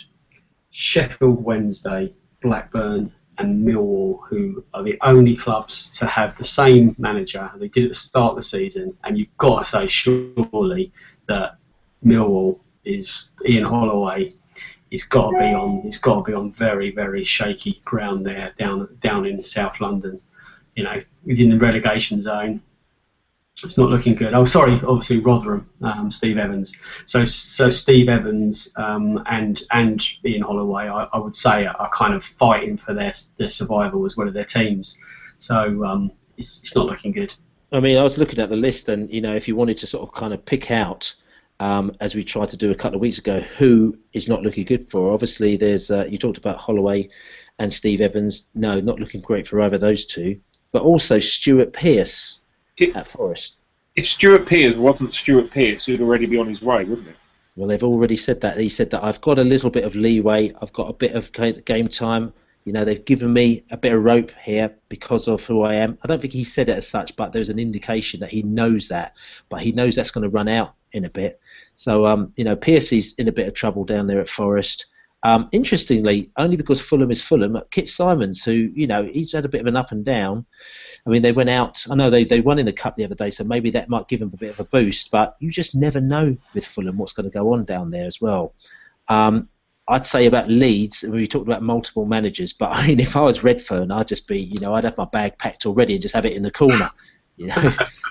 [0.72, 7.50] Sheffield Wednesday, Blackburn, and Millwall, who are the only clubs to have the same manager.
[7.56, 10.92] They did at the start of the season, and you've got to say surely
[11.28, 11.56] that
[12.04, 14.32] Millwall is Ian Holloway.
[14.90, 15.82] He's got to be on.
[15.82, 20.22] He's got to be on very, very shaky ground there, down down in South London.
[20.76, 22.62] You know, he's in the relegation zone
[23.64, 24.34] it's not looking good.
[24.34, 26.76] Oh, sorry, obviously Rotherham, um, Steve Evans.
[27.06, 32.14] So, so Steve Evans um, and and Ian Holloway, I, I, would say, are, kind
[32.14, 34.98] of fighting for their their survival as one of their teams.
[35.38, 37.34] So um, it's it's not looking good.
[37.72, 39.88] I mean, I was looking at the list, and you know, if you wanted to
[39.88, 41.14] sort of kind of pick out,
[41.60, 44.66] um, as we tried to do a couple of weeks ago, who is not looking
[44.66, 45.12] good for?
[45.12, 47.10] Obviously, there's uh, you talked about Holloway
[47.60, 48.44] and Steve Evans.
[48.56, 50.40] No, not looking great for either those two.
[50.72, 52.40] But also Stuart Pearce
[52.96, 53.56] at Forest.
[53.96, 57.14] If Stuart Pearce wasn't Stuart Pearce, he'd already be on his way, wouldn't he?
[57.56, 58.58] Well, they've already said that.
[58.58, 60.54] He said that I've got a little bit of leeway.
[60.62, 61.34] I've got a bit of
[61.66, 62.32] game time.
[62.64, 65.98] You know, they've given me a bit of rope here because of who I am.
[66.04, 68.88] I don't think he said it as such, but there's an indication that he knows
[68.90, 69.16] that.
[69.50, 71.40] But he knows that's going to run out in a bit.
[71.76, 74.86] So, um, you know, Pearcey's in a bit of trouble down there at Forest.
[75.24, 79.50] Um, interestingly, only because Fulham is Fulham, Kit Symons, who, you know, he's had a
[79.50, 80.46] bit of an up and down.
[81.06, 83.16] I mean, they went out, I know they, they won in the Cup the other
[83.16, 85.76] day, so maybe that might give him a bit of a boost, but you just
[85.76, 88.54] never know with Fulham what's going to go on down there as well.
[89.10, 89.50] Um,
[89.90, 93.40] I'd say about Leeds, we talked about multiple managers, but I mean, if I was
[93.40, 96.26] Redfearn, I'd just be, you know, I'd have my bag packed already and just have
[96.26, 96.90] it in the corner.
[97.36, 97.56] You know,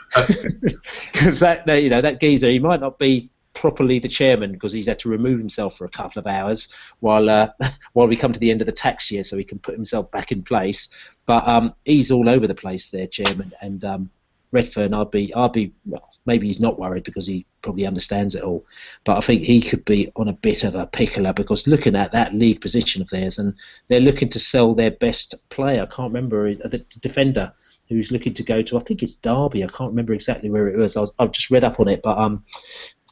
[1.13, 4.87] because that, you know, that geezer, he might not be properly the chairman because he's
[4.87, 6.69] had to remove himself for a couple of hours
[7.01, 7.49] while uh,
[7.93, 10.11] while we come to the end of the tax year, so he can put himself
[10.11, 10.89] back in place.
[11.27, 13.53] But um, he's all over the place there, chairman.
[13.61, 14.11] And um,
[14.53, 18.43] Redfearn, I'd be, I'd be, well, maybe he's not worried because he probably understands it
[18.43, 18.65] all.
[19.05, 22.13] But I think he could be on a bit of a pickler because looking at
[22.13, 23.55] that league position of theirs, and
[23.89, 25.83] they're looking to sell their best player.
[25.83, 27.53] I can't remember the defender
[27.89, 28.77] who's looking to go to.
[28.77, 29.65] I think it's Derby.
[29.65, 30.97] I can't remember exactly where it was.
[30.97, 32.45] I was I've just read up on it, but um,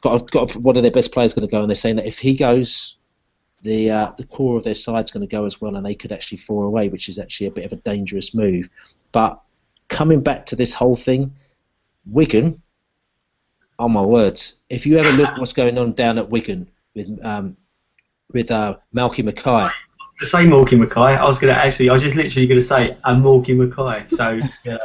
[0.01, 2.17] got got one of their best players going to go, and they're saying that if
[2.19, 2.95] he goes,
[3.63, 6.11] the uh, the core of their side's going to go as well, and they could
[6.11, 8.69] actually fall away, which is actually a bit of a dangerous move.
[9.11, 9.41] But
[9.89, 11.33] coming back to this whole thing,
[12.05, 12.61] Wigan,
[13.79, 14.55] oh my words!
[14.69, 17.57] If you ever look what's going on down at Wigan with um,
[18.31, 19.69] with uh, Malky Mackay,
[20.19, 21.15] to say Morky Mackay.
[21.15, 24.07] I was going to actually, I was just literally going to say a Morky Mackay.
[24.15, 24.31] So
[24.63, 24.79] you know,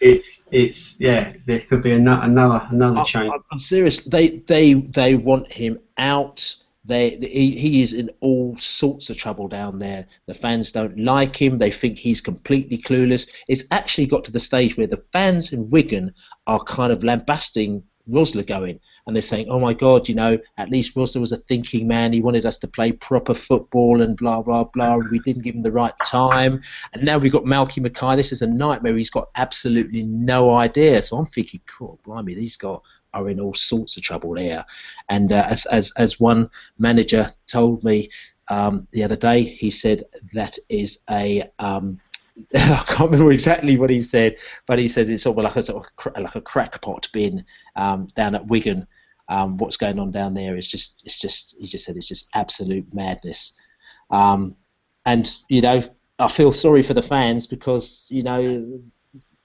[0.00, 3.32] it's it's yeah, there could be another another another change.
[3.32, 4.00] I, I'm serious.
[4.02, 6.54] They they they want him out.
[6.84, 10.06] They he, he is in all sorts of trouble down there.
[10.26, 11.58] The fans don't like him.
[11.58, 13.28] They think he's completely clueless.
[13.48, 16.14] It's actually got to the stage where the fans in Wigan
[16.46, 20.70] are kind of lambasting Rosler going and they're saying, "Oh my God, you know, at
[20.70, 22.12] least Rosler was a thinking man.
[22.12, 24.94] He wanted us to play proper football and blah blah blah.
[24.94, 28.16] And we didn't give him the right time, and now we've got Malky Mackay.
[28.16, 28.96] This is a nightmare.
[28.96, 31.02] He's got absolutely no idea.
[31.02, 32.78] So I'm thinking, cool, blimey, these guys
[33.14, 34.64] are in all sorts of trouble there.
[35.08, 38.10] And uh, as, as as one manager told me
[38.48, 42.00] um, the other day, he said that is a um,
[42.54, 44.36] I can't remember exactly what he said,
[44.66, 47.44] but he says it's sort of like a sort of cr- like a crackpot bin
[47.76, 48.86] um, down at Wigan.
[49.28, 52.28] Um, what's going on down there is just it's just he just said it's just
[52.34, 53.52] absolute madness.
[54.10, 54.56] Um,
[55.04, 55.82] and you know,
[56.18, 58.80] I feel sorry for the fans because you know,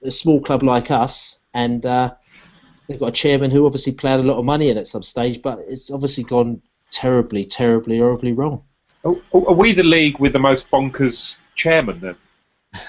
[0.02, 2.14] a small club like us, and uh,
[2.88, 5.42] they've got a chairman who obviously played a lot of money in at some stage,
[5.42, 8.62] but it's obviously gone terribly, terribly, horribly wrong.
[9.04, 12.16] Are we the league with the most bonkers chairman then?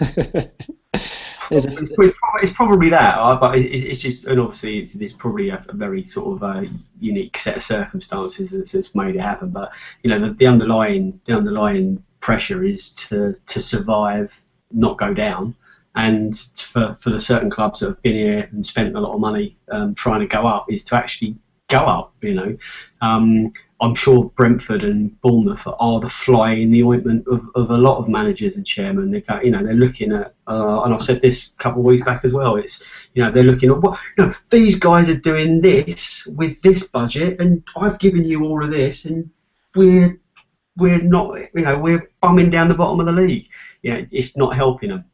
[1.52, 5.14] it's, it's, probably, it's, probably that, uh, but it's, it's, just, and obviously it's, it's
[5.14, 6.64] probably a, a, very sort of uh,
[7.00, 9.50] unique set of circumstances that's, that's, made it happen.
[9.50, 9.72] But
[10.04, 15.56] you know, the, the, underlying the underlying pressure is to to survive, not go down,
[15.96, 19.20] and for for the certain clubs that have been here and spent a lot of
[19.20, 21.36] money um, trying to go up is to actually
[21.68, 22.14] go up.
[22.22, 22.58] You know,
[23.02, 23.54] um,
[23.86, 28.00] I'm sure Brentford and Bournemouth are the fly in the ointment of, of a lot
[28.00, 29.12] of managers and chairmen.
[29.12, 31.86] They got, you know, they're looking at, uh, and I've said this a couple of
[31.86, 32.56] weeks back as well.
[32.56, 32.84] It's,
[33.14, 36.88] you know, they're looking at what, you know, these guys are doing this with this
[36.88, 39.30] budget, and I've given you all of this, and
[39.76, 40.20] we're
[40.78, 43.48] we're not, you know, we're bumming down the bottom of the league.
[43.84, 45.06] You know, it's not helping them.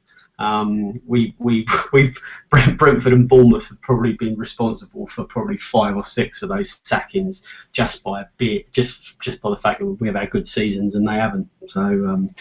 [0.41, 2.13] Um, we we we
[2.49, 7.43] Brentford and Bournemouth have probably been responsible for probably five or six of those sackings
[7.73, 11.07] just by a bit, just just by the fact that we've had good seasons and
[11.07, 11.47] they haven't.
[11.67, 12.33] So um,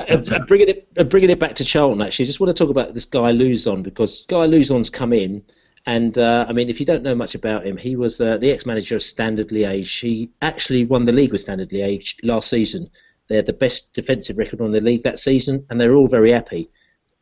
[0.00, 2.60] uh, uh, bringing it uh, bringing it back to Charlton, actually, I just want to
[2.60, 5.42] talk about this guy Luzon because Guy Luzon's come in.
[5.86, 8.50] And uh, I mean, if you don't know much about him, he was uh, the
[8.50, 10.00] ex-manager of Standard Liège.
[10.00, 12.88] He actually won the league with Standard Liège last season.
[13.28, 16.30] They had the best defensive record on the league that season, and they're all very
[16.30, 16.70] happy.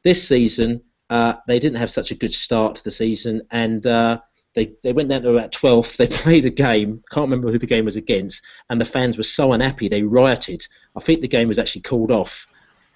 [0.05, 4.21] This season, uh, they didn't have such a good start to the season, and uh,
[4.55, 5.97] they they went down to about 12th.
[5.99, 9.23] They played a game, can't remember who the game was against, and the fans were
[9.23, 10.67] so unhappy they rioted.
[10.97, 12.47] I think the game was actually called off,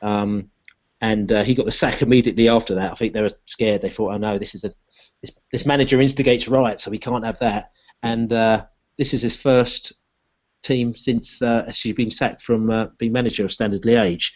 [0.03, 0.51] um,
[1.01, 2.93] and uh, he got the sack immediately after that.
[2.93, 3.83] I think they were scared.
[3.83, 4.73] They thought, oh no, this is a
[5.23, 7.71] this, this manager instigates riots, so we can't have that.
[8.03, 8.67] And uh,
[8.99, 9.93] this is his first
[10.63, 14.31] team since uh, she's been sacked from uh, being manager of Standard Liège.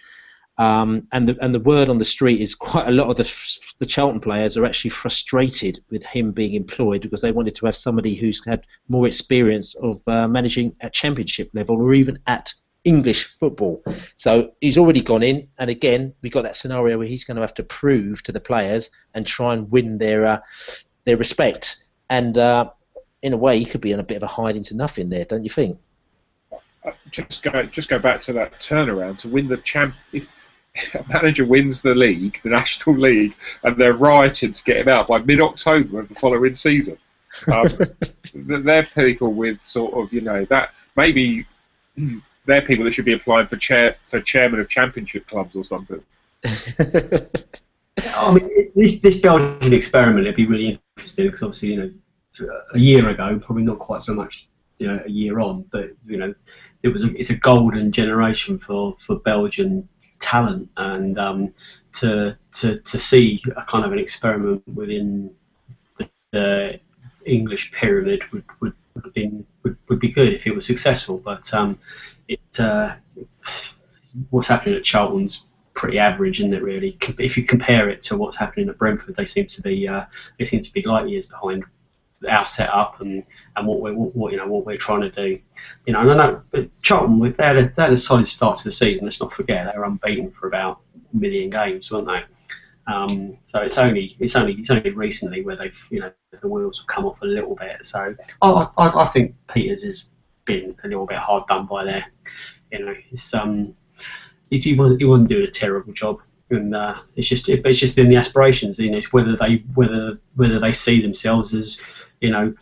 [0.58, 3.32] Um, and the and the word on the street is quite a lot of the
[3.78, 7.76] the Charlton players are actually frustrated with him being employed because they wanted to have
[7.76, 12.52] somebody who's had more experience of uh, managing at championship level or even at
[12.84, 13.82] English football.
[14.16, 17.42] So he's already gone in, and again we got that scenario where he's going to
[17.42, 20.40] have to prove to the players and try and win their uh,
[21.06, 21.76] their respect.
[22.10, 22.70] And uh,
[23.22, 25.24] in a way, he could be in a bit of a hiding to nothing there,
[25.24, 25.78] don't you think?
[26.84, 29.94] Uh, just go just go back to that turnaround to win the champ.
[30.12, 30.28] If
[30.94, 35.08] a manager wins the league, the National League, and they're rioting to get him out
[35.08, 36.96] by mid-October of the following season.
[37.46, 37.78] Um,
[38.34, 41.46] they're people with sort of, you know, that maybe
[42.46, 46.02] they're people that should be applying for chair for chairman of championship clubs or something.
[46.44, 52.78] I mean, this this Belgian experiment would be really interesting because obviously, you know, a
[52.78, 54.48] year ago, probably not quite so much,
[54.78, 56.34] you know, a year on, but you know,
[56.82, 59.88] it was a, it's a golden generation for for Belgian
[60.20, 61.54] talent, and um,
[61.94, 65.30] to to to see a kind of an experiment within
[66.32, 66.80] the,
[67.26, 71.18] English pyramid would would would have been would, would be good if it was successful.
[71.18, 71.78] But um,
[72.28, 72.94] it uh,
[74.30, 75.44] what's happening at Charlton's
[75.74, 76.62] pretty average, isn't it?
[76.62, 80.04] Really, if you compare it to what's happening at Brentford, they seem to be uh,
[80.38, 81.64] they seem to be light years behind
[82.28, 83.24] our setup and,
[83.56, 85.38] and what we're what, you know what we're trying to do.
[85.86, 88.64] You know, and I know Charlton they had, a, they had a solid start to
[88.64, 89.04] the season.
[89.04, 92.22] Let's not forget they were unbeaten for about a million games, weren't they?
[92.92, 96.78] Um, so it's only it's only it's only recently where they've you know the wheels
[96.78, 97.86] have come off a little bit.
[97.86, 100.08] So I, I, I think Peeters has
[100.44, 102.06] been a little bit hard done by there.
[102.72, 103.74] You know, it's um
[104.50, 108.10] he wasn't he wasn't doing a terrible job and uh, it's just it's just in
[108.10, 108.78] the aspirations.
[108.78, 111.80] You know, it's whether they whether whether they see themselves as
[112.20, 112.54] you know,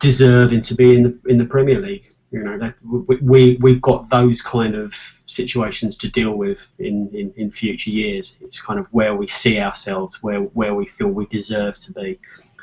[0.00, 2.12] deserving to be in the in the Premier League.
[2.32, 4.94] You know, that we we've got those kind of
[5.26, 8.36] situations to deal with in, in, in future years.
[8.40, 12.18] It's kind of where we see ourselves, where where we feel we deserve to be,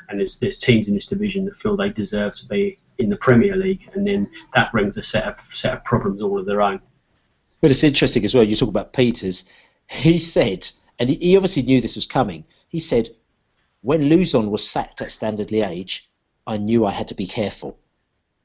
[0.08, 3.16] and there's there's teams in this division that feel they deserve to be in the
[3.16, 6.60] Premier League, and then that brings a set of set of problems all of their
[6.60, 6.80] own.
[7.60, 8.44] But it's interesting as well.
[8.44, 9.44] You talk about Peeters.
[9.88, 12.44] He said, and he, he obviously knew this was coming.
[12.68, 13.08] He said
[13.84, 16.00] when Luzon was sacked at Standard Liège,
[16.46, 17.78] I knew I had to be careful.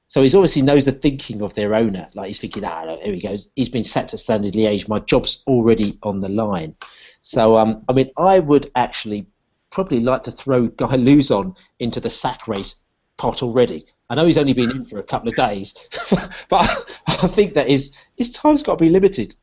[0.08, 2.10] So he obviously knows the thinking of their owner.
[2.14, 3.50] Like he's thinking, ah, here he goes.
[3.56, 4.90] He's been sacked at Standard Liège.
[4.90, 6.76] My job's already on the line.
[7.22, 9.28] So, um, I mean, I would actually
[9.72, 12.76] probably like to throw Guy Luzon into the sack race
[13.18, 13.86] pot already.
[14.10, 15.74] I know he's only been in for a couple of days,
[16.50, 19.38] but I think that his his time's got to be limited.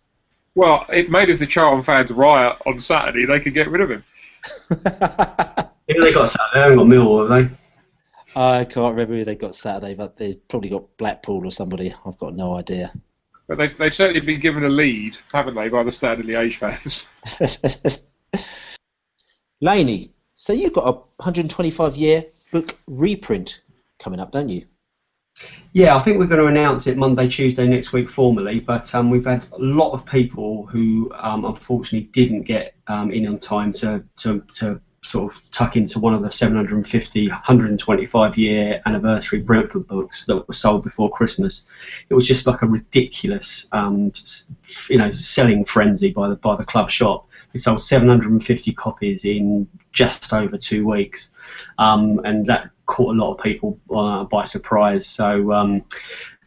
[0.54, 3.90] Well, it made if the Charlton fans riot on Saturday, they could get rid of
[3.90, 4.04] him.
[4.68, 6.50] Who they got Saturday?
[6.54, 7.56] They haven't got Millwall, have they?
[8.34, 11.94] I can't remember who they got Saturday, but they've probably got Blackpool or somebody.
[12.04, 12.92] I've got no idea.
[13.48, 17.06] But they've, they've certainly been given a lead, haven't they, by the Standard Liège fans?
[19.60, 23.62] Laney, so you've got a 125 year book reprint
[23.98, 24.66] coming up, don't you?
[25.72, 28.60] Yeah, I think we're going to announce it Monday, Tuesday next week formally.
[28.60, 33.26] But um, we've had a lot of people who um, unfortunately didn't get um, in
[33.26, 38.82] on time to, to, to sort of tuck into one of the 750, 125 year
[38.86, 41.66] anniversary Brentford books that were sold before Christmas.
[42.08, 44.12] It was just like a ridiculous, um,
[44.88, 47.28] you know, selling frenzy by the by the club shop.
[47.56, 51.32] Sold 750 copies in just over two weeks,
[51.78, 55.06] um, and that caught a lot of people uh, by surprise.
[55.06, 55.52] So.
[55.52, 55.84] Um,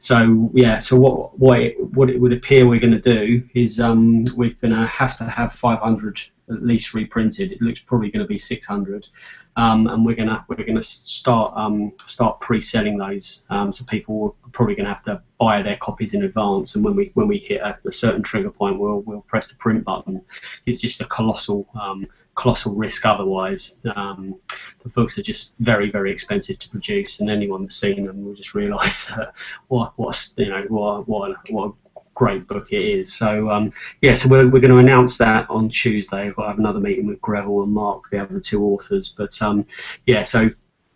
[0.02, 3.82] so yeah, so what what it, what it would appear we're going to do is
[3.82, 7.52] um, we're going to have to have 500 at least reprinted.
[7.52, 9.08] It looks probably going to be 600,
[9.56, 13.44] um, and we're gonna we're gonna start um, start pre-selling those.
[13.50, 16.96] Um, so people are probably to have to buy their copies in advance, and when
[16.96, 20.22] we when we hit a, a certain trigger point, we'll we'll press the print button.
[20.66, 22.08] It's just a colossal um,
[22.40, 23.76] colossal risk otherwise.
[23.96, 24.36] Um,
[24.84, 28.34] the books are just very, very expensive to produce, and anyone that's seen them will
[28.34, 29.12] just realise
[29.68, 31.74] what, what, you know, what, what, what
[32.20, 33.14] great book it is.
[33.14, 36.34] So, um, yeah, so we're, we're going to announce that on Tuesday.
[36.36, 39.16] We'll have another meeting with Greville and Mark, the other two authors.
[39.18, 39.66] But, um,
[40.06, 40.50] yeah, so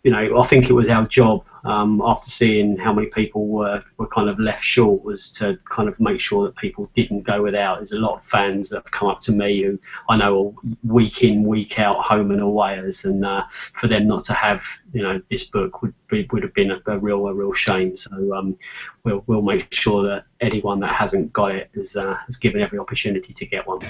[0.04, 3.82] you know, I think it was our job um, after seeing how many people were,
[3.96, 7.42] were kind of left short was to kind of make sure that people didn't go
[7.42, 7.78] without.
[7.78, 9.78] There's a lot of fans that have come up to me who
[10.10, 14.24] I know are week in, week out, home and awayers, and uh, for them not
[14.24, 17.32] to have, you know, this book would be, would have been a, a real a
[17.32, 17.96] real shame.
[17.96, 18.58] So um,
[19.04, 22.78] we'll we'll make sure that anyone that hasn't got it is uh, is given every
[22.78, 23.80] opportunity to get one.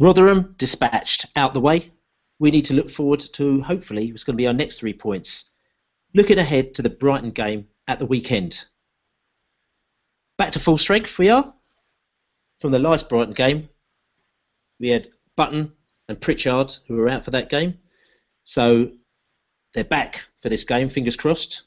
[0.00, 1.92] Rotherham dispatched out the way
[2.38, 5.46] we need to look forward to hopefully what's going to be our next three points.
[6.14, 8.64] Looking ahead to the Brighton game at the weekend.
[10.38, 11.52] Back to full strength we are.
[12.60, 13.68] From the last Brighton game,
[14.80, 15.72] we had Button
[16.08, 17.78] and Pritchard who were out for that game.
[18.42, 18.90] So
[19.74, 21.62] they're back for this game, fingers crossed.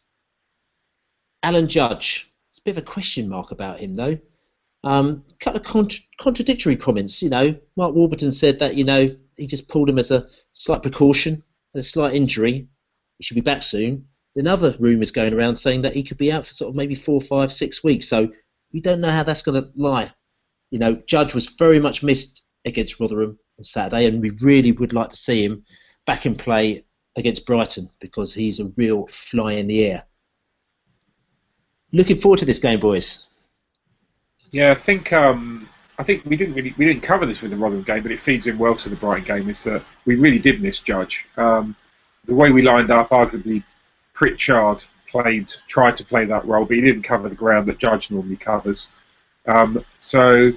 [1.44, 2.30] Alan Judge.
[2.50, 4.18] It's a bit of a question mark about him though.
[4.84, 7.22] Um, a couple of contra- contradictory comments.
[7.22, 10.82] You know, Mark Warburton said that you know he just pulled him as a slight
[10.82, 11.44] precaution,
[11.76, 12.68] a slight injury.
[13.18, 14.06] He should be back soon.
[14.36, 16.96] Then other rumours going around saying that he could be out for sort of maybe
[16.96, 18.08] four, five, six weeks.
[18.08, 18.30] So
[18.74, 20.12] we don't know how that's going to lie.
[20.72, 24.94] You know, Judge was very much missed against Rotherham on Saturday, and we really would
[24.94, 25.64] like to see him
[26.06, 26.84] back in play
[27.16, 30.04] against Brighton because he's a real fly in the air.
[31.94, 33.26] Looking forward to this game, boys.
[34.52, 35.70] Yeah, I think um,
[36.00, 38.20] I think we didn't really we didn't cover this with the Rotherham game, but it
[38.20, 39.50] feeds in well to the Brighton game.
[39.50, 41.76] Is that we really did misjudge um,
[42.26, 43.10] the way we lined up.
[43.10, 43.64] Arguably,
[44.14, 48.12] Pritchard played tried to play that role, but he didn't cover the ground that Judge
[48.12, 48.88] normally covers.
[49.48, 50.52] Um, so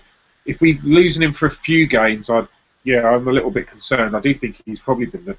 [0.45, 2.47] if we're losing him for a few games, I
[2.85, 4.17] yeah, I'm a little bit concerned.
[4.17, 5.37] I do think he's probably been the,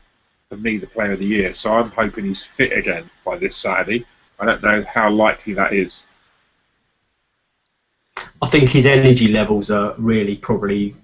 [0.50, 1.54] for me the player of the year.
[1.54, 4.06] So I'm hoping he's fit again by this Saturday.
[4.40, 6.06] I don't know how likely that is.
[8.42, 10.96] I think his energy levels are really probably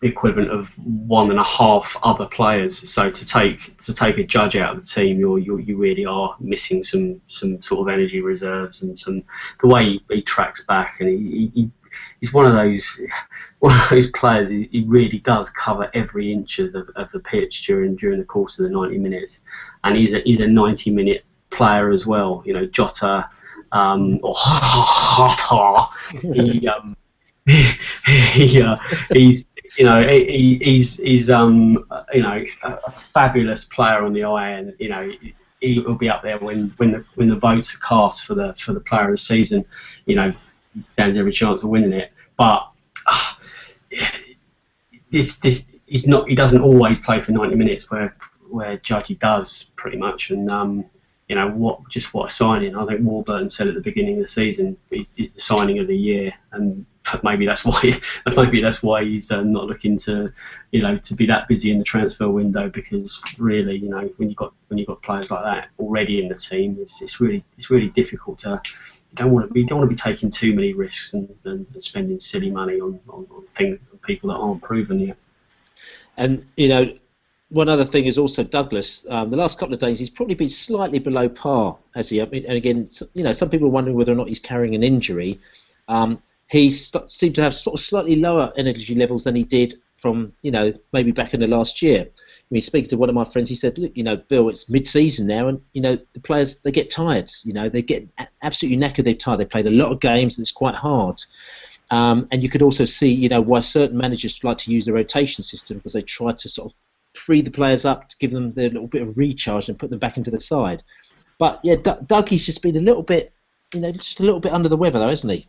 [0.00, 2.88] the equivalent of one and a half other players.
[2.90, 6.04] So to take to take a judge out of the team, you you you really
[6.04, 9.22] are missing some some sort of energy reserves and some
[9.60, 11.70] the way he, he tracks back and he, he
[12.20, 13.00] he's one of those
[13.60, 14.48] one of those players.
[14.48, 18.58] He, really does cover every inch of the of the pitch during during the course
[18.58, 19.44] of the ninety minutes,
[19.84, 22.42] and he's a he's a ninety minute player as well.
[22.44, 23.28] You know, Jota
[23.76, 24.34] um, or
[26.22, 26.96] he, um,
[27.46, 28.76] he, uh,
[29.12, 29.44] he's
[29.76, 34.88] you know he, he's he's um you know a fabulous player on the and you
[34.88, 35.10] know
[35.60, 38.54] he will be up there when when the when the votes are cast for the
[38.54, 39.64] for the player of the season.
[40.06, 40.34] You know,
[40.92, 42.70] stands every chance of winning it, but
[43.06, 43.32] uh,
[45.10, 48.16] this this he's not he doesn't always play for 90 minutes where
[48.48, 50.84] where Judgy does pretty much, and um,
[51.28, 52.76] you know what just what a signing.
[52.76, 54.76] I think Warburton said at the beginning of the season
[55.16, 56.86] is the signing of the year, and
[57.22, 57.92] maybe that's why
[58.36, 60.32] maybe that's why he's uh, not looking to
[60.70, 64.28] you know to be that busy in the transfer window because really you know when
[64.28, 67.44] you got when you got players like that already in the team, it's, it's really
[67.56, 68.60] it's really difficult to.
[69.10, 71.66] You don't want to be don't want to be taking too many risks and, and,
[71.72, 75.16] and spending silly money on, on, on things people that aren't proven yet.
[76.16, 76.96] And you know,
[77.50, 79.06] one other thing is also Douglas.
[79.08, 82.20] Um, the last couple of days, he's probably been slightly below par, has he?
[82.20, 84.74] I mean, and again, you know, some people are wondering whether or not he's carrying
[84.74, 85.38] an injury.
[85.88, 89.80] Um, he st- seemed to have sort of slightly lower energy levels than he did
[89.98, 92.06] from, you know, maybe back in the last year.
[92.08, 94.68] I mean, speaking to one of my friends, he said, "Look, you know, Bill, it's
[94.68, 97.32] mid-season now, and you know, the players they get tired.
[97.44, 98.06] You know, they get
[98.42, 99.04] absolutely knackered.
[99.04, 99.40] They're tired.
[99.40, 101.22] They played a lot of games, and it's quite hard."
[101.90, 104.92] Um, and you could also see, you know, why certain managers like to use the
[104.92, 106.76] rotation system because they try to sort of
[107.16, 109.98] free the players up to give them their little bit of recharge and put them
[109.98, 110.82] back into the side.
[111.38, 113.32] But yeah, D- Dougie's just been a little bit,
[113.74, 115.48] you know, just a little bit under the weather, though, isn't he?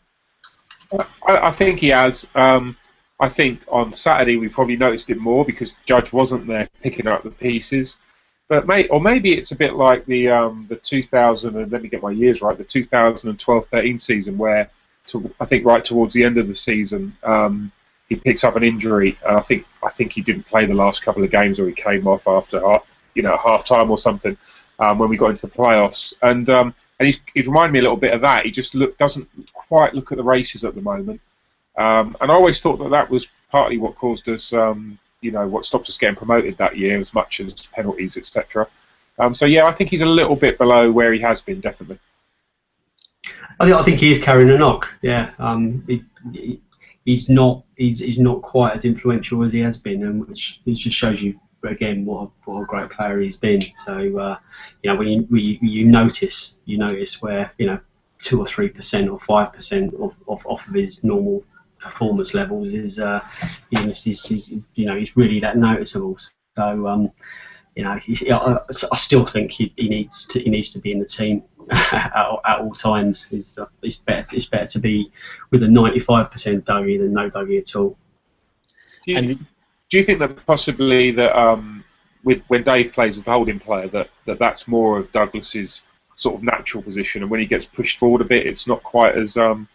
[1.28, 2.28] I, I think he has.
[2.36, 2.78] Um,
[3.20, 7.24] I think on Saturday we probably noticed it more because Judge wasn't there picking up
[7.24, 7.98] the pieces.
[8.50, 11.90] But may, or maybe it's a bit like the um, the 2000 and let me
[11.90, 14.70] get my years right, the 2012-13 season where
[15.08, 17.72] to, I think right towards the end of the season, um,
[18.10, 19.18] he picks up an injury.
[19.26, 21.74] And I think I think he didn't play the last couple of games, or he
[21.74, 22.62] came off after
[23.14, 24.38] you know half time or something
[24.80, 26.14] um, when we got into the playoffs.
[26.22, 28.46] And um, and he's, he's reminded me a little bit of that.
[28.46, 31.22] He just look doesn't quite look at the races at the moment.
[31.78, 35.48] Um, and I always thought that that was partly what caused us, um, you know,
[35.48, 38.68] what stopped us getting promoted that year, as much as penalties, etc.
[39.20, 42.00] Um, so yeah, I think he's a little bit below where he has been, definitely.
[43.60, 44.92] I think, think he is carrying a knock.
[45.02, 46.62] Yeah, um, he,
[47.08, 50.96] he's not he's, he's not quite as influential as he has been, and which just
[50.96, 53.62] shows you again what a, what a great player he's been.
[53.78, 54.38] So uh,
[54.84, 57.80] you know when you, when you notice you notice where you know
[58.20, 61.44] two or three percent or five percent of, of off of his normal
[61.80, 63.22] performance levels is uh,
[63.72, 66.18] you know he's, he's, you know he's really that noticeable.
[66.58, 67.10] So um,
[67.78, 68.58] you know I,
[68.92, 72.14] I still think he, he needs to he needs to be in the team at,
[72.46, 73.30] at all times.
[73.32, 75.12] It's, uh, it's better it's better to be
[75.52, 77.98] with a 95% Dougie than no Dougie at all.
[79.06, 79.46] Do you, and,
[79.90, 81.84] do you think that possibly that um,
[82.24, 85.82] with when Dave plays as the holding player that, that that's more of Douglas's
[86.16, 89.16] sort of natural position, and when he gets pushed forward a bit, it's not quite
[89.16, 89.68] as um,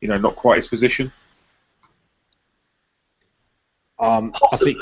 [0.00, 1.12] you know not quite his position.
[3.98, 4.78] Um, I think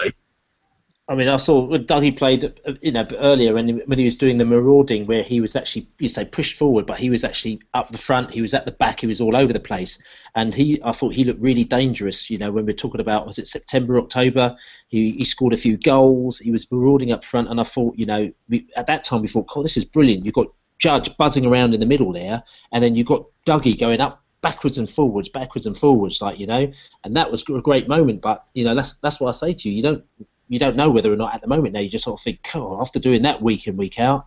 [1.11, 4.37] I mean, I saw Dougie played, uh, you know, earlier when when he was doing
[4.37, 7.91] the marauding, where he was actually, you say, pushed forward, but he was actually up
[7.91, 8.31] the front.
[8.31, 9.01] He was at the back.
[9.01, 9.99] He was all over the place,
[10.35, 12.29] and he, I thought he looked really dangerous.
[12.29, 14.55] You know, when we're talking about was it September, October?
[14.89, 16.39] He he scored a few goals.
[16.39, 19.29] He was marauding up front, and I thought, you know, we, at that time we
[19.29, 20.27] thought, oh, this is brilliant.
[20.27, 22.43] You've got Judge buzzing around in the middle there,
[22.73, 26.47] and then you've got Dougie going up backwards and forwards, backwards and forwards, like you
[26.47, 26.71] know,
[27.05, 28.21] and that was a great moment.
[28.21, 29.75] But you know, that's that's what I say to you.
[29.75, 30.05] You don't
[30.49, 32.41] you don't know whether or not at the moment now you just sort of think,
[32.55, 34.25] oh, after doing that week in week out,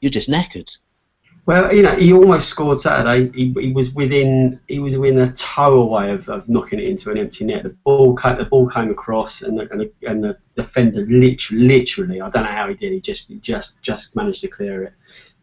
[0.00, 0.76] you're just knackered.
[1.46, 3.30] Well, you know, he almost scored Saturday.
[3.36, 7.10] He, he was within he was within a toe away of, of knocking it into
[7.10, 7.64] an empty net.
[7.64, 11.64] The ball came, the ball came across, and the, and the, and the defender literally,
[11.64, 12.92] literally, I don't know how he did.
[12.92, 14.94] He just just just managed to clear it.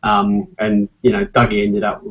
[0.04, 2.04] Um, and you know, Dougie ended up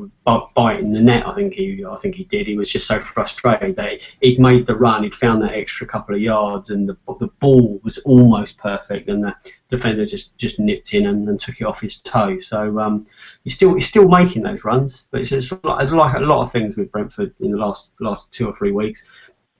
[0.55, 1.27] biting the net.
[1.27, 2.47] I think he, I think he did.
[2.47, 6.15] He was just so frustrated that he'd made the run, he'd found that extra couple
[6.15, 9.35] of yards, and the, the ball was almost perfect, and the
[9.69, 12.39] defender just, just nipped in and, and took it off his toe.
[12.39, 13.07] So um,
[13.43, 16.43] he's still he's still making those runs, but it's, it's, like, it's like a lot
[16.43, 19.09] of things with Brentford in the last last two or three weeks.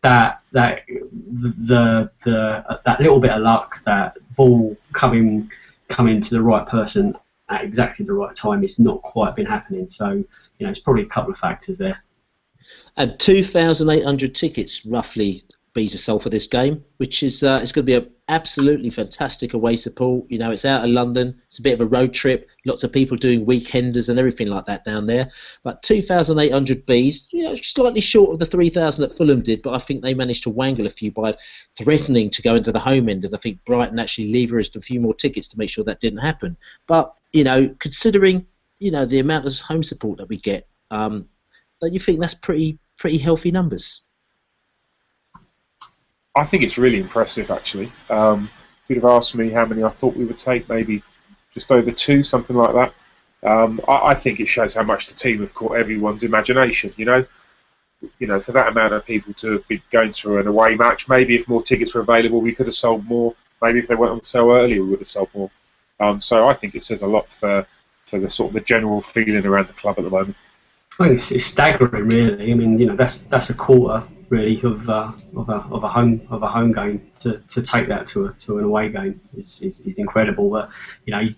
[0.03, 5.51] That that the the that little bit of luck, that ball coming
[5.89, 7.17] coming to the right person
[7.51, 9.89] at exactly the right time it's not quite been happening.
[9.89, 10.25] So, you
[10.61, 11.99] know, it's probably a couple of factors there.
[12.97, 17.85] And 2,800 tickets roughly bees are sold for this game, which is uh, it's going
[17.85, 20.25] to be an absolutely fantastic away support.
[20.29, 21.41] You know, it's out of London.
[21.47, 22.49] It's a bit of a road trip.
[22.67, 25.31] Lots of people doing weekenders and everything like that down there.
[25.63, 29.79] But 2,800 bees, you know, slightly short of the 3,000 that Fulham did, but I
[29.79, 31.37] think they managed to wangle a few by
[31.79, 33.25] threatening to go into the home end.
[33.25, 36.19] And I think Brighton actually leveraged a few more tickets to make sure that didn't
[36.19, 36.57] happen.
[36.89, 38.47] But you know, considering
[38.79, 41.27] you know the amount of home support that we get, um,
[41.81, 44.03] don't you think that's pretty pretty healthy numbers?
[46.37, 47.91] I think it's really impressive, actually.
[48.09, 48.51] Um,
[48.83, 51.03] if you'd have asked me how many I thought we would take, maybe
[51.53, 52.95] just over two, something like that.
[53.49, 56.93] Um, I, I, think it shows how much the team have caught everyone's imagination.
[56.97, 57.27] You know,
[58.19, 61.37] you know, for that amount of people to be going to an away match, maybe
[61.37, 63.35] if more tickets were available, we could have sold more.
[63.63, 65.51] Maybe if they went on sale earlier, we would have sold more.
[66.01, 67.67] Um, so I think it says a lot for
[68.07, 70.37] for the sort of the general feeling around the club at the moment.
[70.99, 72.51] Think it's, it's staggering, really.
[72.51, 75.89] I mean, you know, that's that's a quarter really of uh, of, a, of a
[75.89, 79.21] home of a home game to, to take that to a, to an away game
[79.37, 80.49] is, is, is incredible.
[80.51, 80.71] But
[81.05, 81.35] you know, you,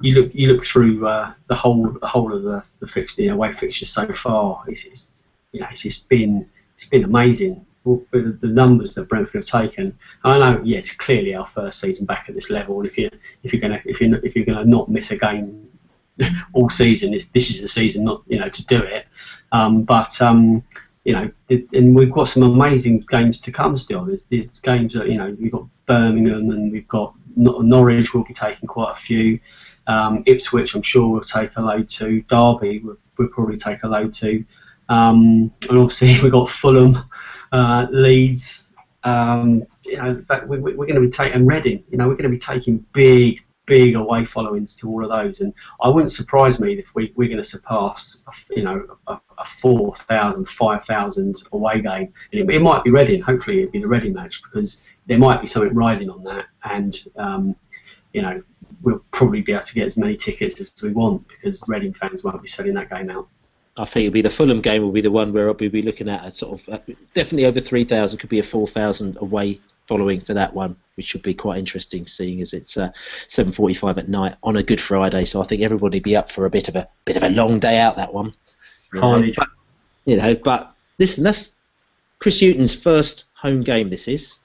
[0.00, 3.28] you look you look through uh, the whole the whole of the the fixture, the
[3.28, 4.64] away fixture so far.
[4.66, 5.08] It's, it's
[5.52, 7.64] you know it's just been it's been amazing.
[7.84, 9.96] The numbers that Brentford have taken.
[10.24, 13.10] I know, yeah, clearly our first season back at this level, and if you
[13.42, 15.68] if you're gonna if you if you're gonna not miss a game
[16.52, 19.06] all season, this this is the season not you know to do it.
[19.52, 20.64] Um, but um,
[21.04, 24.06] you know, and we've got some amazing games to come still.
[24.06, 28.14] There's, there's games that you know we've got Birmingham and we've got Norwich.
[28.14, 29.38] We'll be taking quite a few.
[29.86, 32.22] Um, Ipswich, I'm sure, we'll take a load to.
[32.22, 34.44] Derby, we'll, we'll probably take a load to.
[34.88, 37.04] Um, and obviously, we've got Fulham,
[37.54, 38.66] uh, Leeds.
[39.04, 41.84] Um, you know, we, we're going to be taking Reading.
[41.90, 45.40] You know, we're going to be taking big, big away followings to all of those.
[45.40, 49.44] And I wouldn't surprise me if we, we're going to surpass, you know, a, a
[49.44, 52.12] 4,000, 5,000 away game.
[52.32, 53.22] It, it, might be Reading.
[53.22, 56.46] Hopefully, it'll be the Reading match because there might be something riding on that.
[56.64, 57.54] And um,
[58.12, 58.42] you know,
[58.82, 62.24] we'll probably be able to get as many tickets as we want because Reading fans
[62.24, 63.28] won't be selling that game out.
[63.76, 66.08] I think it'll be the Fulham game will be the one where we'll be looking
[66.08, 70.34] at a sort of uh, definitely over 3,000, could be a 4,000 away following for
[70.34, 72.90] that one, which would be quite interesting, seeing as it's uh,
[73.28, 75.24] 7:45 at night on a Good Friday.
[75.24, 77.58] So I think everybody be up for a bit of a bit of a long
[77.60, 78.34] day out that one.
[78.92, 79.48] You know, but,
[80.04, 81.52] you know, but listen, that's
[82.18, 83.90] Chris Hughton's first home game.
[83.90, 84.38] This is,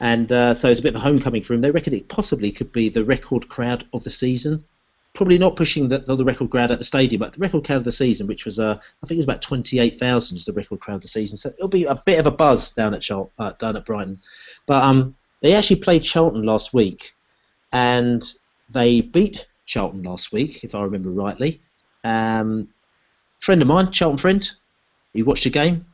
[0.00, 1.60] and uh, so it's a bit of a homecoming for him.
[1.60, 4.64] They reckon it possibly could be the record crowd of the season.
[5.14, 7.84] Probably not pushing the, the record crowd at the stadium, but the record crowd of
[7.84, 10.96] the season, which was uh, I think it was about 28,000, is the record crowd
[10.96, 11.36] of the season.
[11.36, 14.20] So it'll be a bit of a buzz down at Char- uh, down at Brighton.
[14.66, 17.14] But um, they actually played Charlton last week,
[17.72, 18.24] and
[18.70, 21.60] they beat Charlton last week, if I remember rightly.
[22.02, 22.68] Um,
[23.40, 24.50] friend of mine, Charlton friend,
[25.12, 25.86] he watched the game,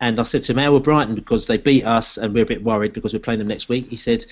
[0.00, 2.46] and I said to him, "How were Brighton?" Because they beat us, and we're a
[2.46, 3.88] bit worried because we're playing them next week.
[3.88, 4.24] He said,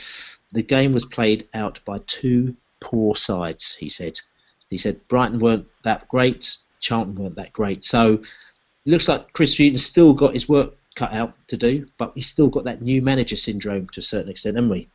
[0.53, 4.21] "The game was played out by two poor sides." He said.
[4.69, 7.85] He said Brighton weren't that great, Charlton weren't that great.
[7.85, 8.23] So it
[8.87, 12.47] looks like Chris Hughton's still got his work cut out to do, but he's still
[12.47, 14.89] got that new manager syndrome to a certain extent, haven't we?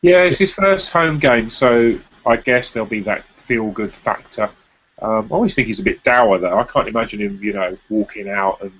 [0.00, 4.48] Yeah, it's his first home game, so I guess there'll be that feel-good factor.
[5.02, 6.58] Um, I always think he's a bit dour, though.
[6.58, 8.72] I can't imagine him, you know, walking out and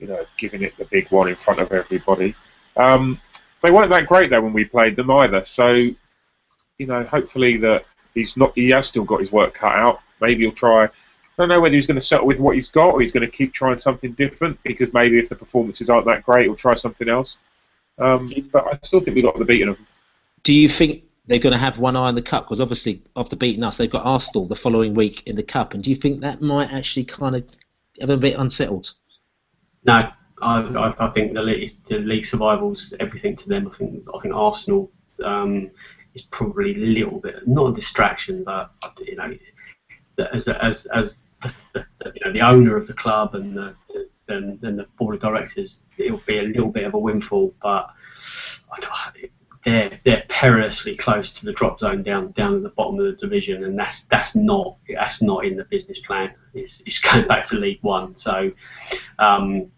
[0.00, 2.34] you know, giving it the big one in front of everybody.
[2.76, 3.20] Um,
[3.62, 5.44] they weren't that great though when we played them either.
[5.44, 5.90] So,
[6.80, 8.52] you know, hopefully that he's not.
[8.54, 10.00] He has still got his work cut out.
[10.22, 10.84] Maybe he'll try.
[10.84, 10.88] I
[11.36, 13.30] don't know whether he's going to settle with what he's got or he's going to
[13.30, 17.08] keep trying something different because maybe if the performances aren't that great, he'll try something
[17.08, 17.36] else.
[17.98, 19.86] Um, but I still think we got the beating of them.
[20.42, 22.44] Do you think they're going to have one eye on the cup?
[22.46, 25.74] Because obviously, after beating us, they've got Arsenal the following week in the cup.
[25.74, 27.44] And do you think that might actually kind of
[28.00, 28.94] have a bit unsettled?
[29.84, 30.10] No,
[30.40, 33.68] I, I, think the league, the league survival's everything to them.
[33.68, 34.90] I think I think Arsenal
[35.24, 35.70] um,
[36.14, 38.70] is probably a little bit not a distraction, but
[39.06, 39.36] you know,
[40.32, 41.84] as as as the, the,
[42.14, 43.74] you know the owner of the club and the
[44.26, 47.90] the board of directors, it'll be a little bit of a windfall, but
[49.64, 53.12] they're they're perilously close to the drop zone down down at the bottom of the
[53.12, 56.32] division, and that's that's not that's not in the business plan.
[56.54, 58.52] It's, it's going back to League One, so
[59.18, 59.70] um,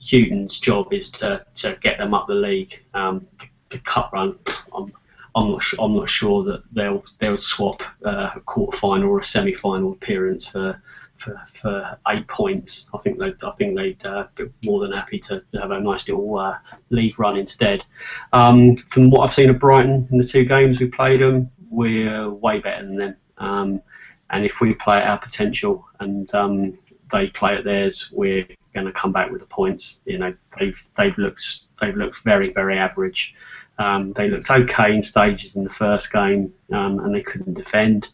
[0.00, 2.82] Hughton's job is to, to get them up the league.
[2.94, 3.26] Um,
[3.70, 4.38] the cup run,
[4.74, 4.92] I'm,
[5.38, 9.20] I'm not sure, I'm not sure that they'll they'll swap uh, a quarter final or
[9.20, 10.82] a semi final appearance for
[11.16, 12.90] for, for eight points.
[12.92, 16.08] I think they I think they'd uh, be more than happy to have a nice
[16.08, 16.58] little uh,
[16.90, 17.84] league run instead.
[18.32, 22.28] Um, from what I've seen of Brighton in the two games we played them, we're
[22.30, 23.16] way better than them.
[23.38, 23.82] Um,
[24.30, 26.78] and if we play at our potential and um,
[27.12, 30.00] they play at theirs, we're going to come back with the points.
[30.04, 33.34] You know, they've they've looked they've looked very very average.
[33.78, 38.10] Um, they looked okay in stages in the first game, um, and they couldn't defend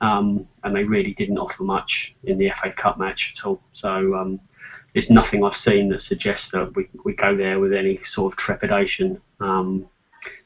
[0.00, 3.60] um, and they really didn't offer much in the FA Cup match at all.
[3.72, 4.40] So um,
[4.92, 8.36] there's nothing I've seen that suggests that we, we go there with any sort of
[8.36, 9.20] trepidation.
[9.40, 9.86] Um,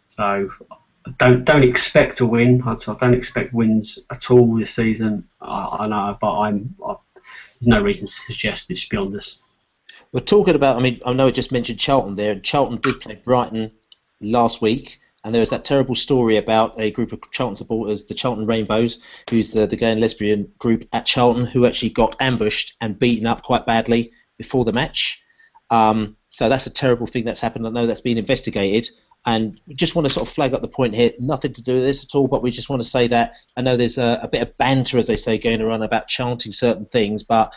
[0.06, 0.50] so
[1.18, 2.62] don't don't expect a win.
[2.64, 5.28] I don't expect wins at all this season.
[5.40, 9.38] I, I know, but I'm I, there's no reason to suggest this beyond us.
[10.12, 10.76] We're talking about.
[10.76, 12.32] I mean, I know I just mentioned Charlton there.
[12.32, 13.72] and Charlton did play Brighton
[14.22, 14.98] last week.
[15.24, 18.98] And there was that terrible story about a group of Charlton supporters, the Charlton Rainbows,
[19.30, 23.26] who's the, the gay and lesbian group at Charlton, who actually got ambushed and beaten
[23.26, 25.20] up quite badly before the match.
[25.70, 27.66] Um, so that's a terrible thing that's happened.
[27.66, 28.90] I know that's been investigated.
[29.24, 31.74] And we just want to sort of flag up the point here, nothing to do
[31.74, 34.18] with this at all, but we just want to say that I know there's a,
[34.20, 37.52] a bit of banter, as they say, going around about chanting certain things, but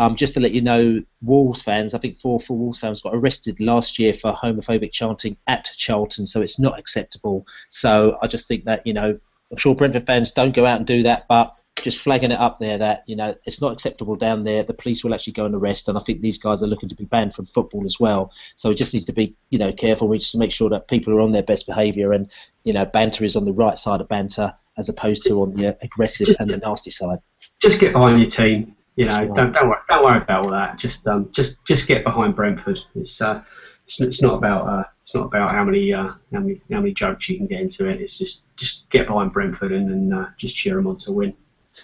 [0.00, 3.14] um, just to let you know, Wolves fans, I think four, four Wolves fans got
[3.14, 7.46] arrested last year for homophobic chanting at Charlton, so it's not acceptable.
[7.68, 9.20] So I just think that, you know,
[9.50, 12.58] I'm sure Brentford fans don't go out and do that, but just flagging it up
[12.58, 14.62] there that you know it's not acceptable down there.
[14.62, 16.94] The police will actually go and arrest, and I think these guys are looking to
[16.94, 18.32] be banned from football as well.
[18.56, 20.08] So we just need to be you know careful.
[20.08, 22.28] We just make sure that people are on their best behaviour, and
[22.64, 25.76] you know banter is on the right side of banter as opposed to on the
[25.82, 27.18] aggressive and the nasty side.
[27.60, 28.76] Just get behind your team.
[29.00, 30.76] You know, don't don't worry, don't worry about all that.
[30.76, 32.80] Just um, just just get behind Brentford.
[32.94, 33.42] It's uh,
[33.84, 36.92] it's, it's not about uh, it's not about how many uh, how many how many
[36.92, 37.98] jokes you can get into it.
[37.98, 41.34] It's just just get behind Brentford and then uh, just cheer them on to win.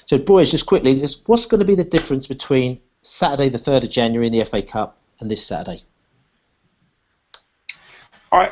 [0.04, 3.82] So, boys, just quickly, just what's going to be the difference between Saturday, the third
[3.82, 5.84] of January, in the FA Cup, and this Saturday?
[8.30, 8.50] I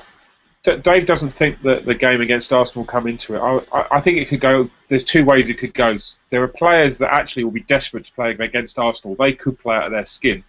[0.64, 3.40] Dave doesn't think that the game against Arsenal will come into it.
[3.70, 4.70] I, I, think it could go.
[4.88, 5.98] There's two ways it could go.
[6.30, 9.14] There are players that actually will be desperate to play against Arsenal.
[9.14, 10.42] They could play out of their skin.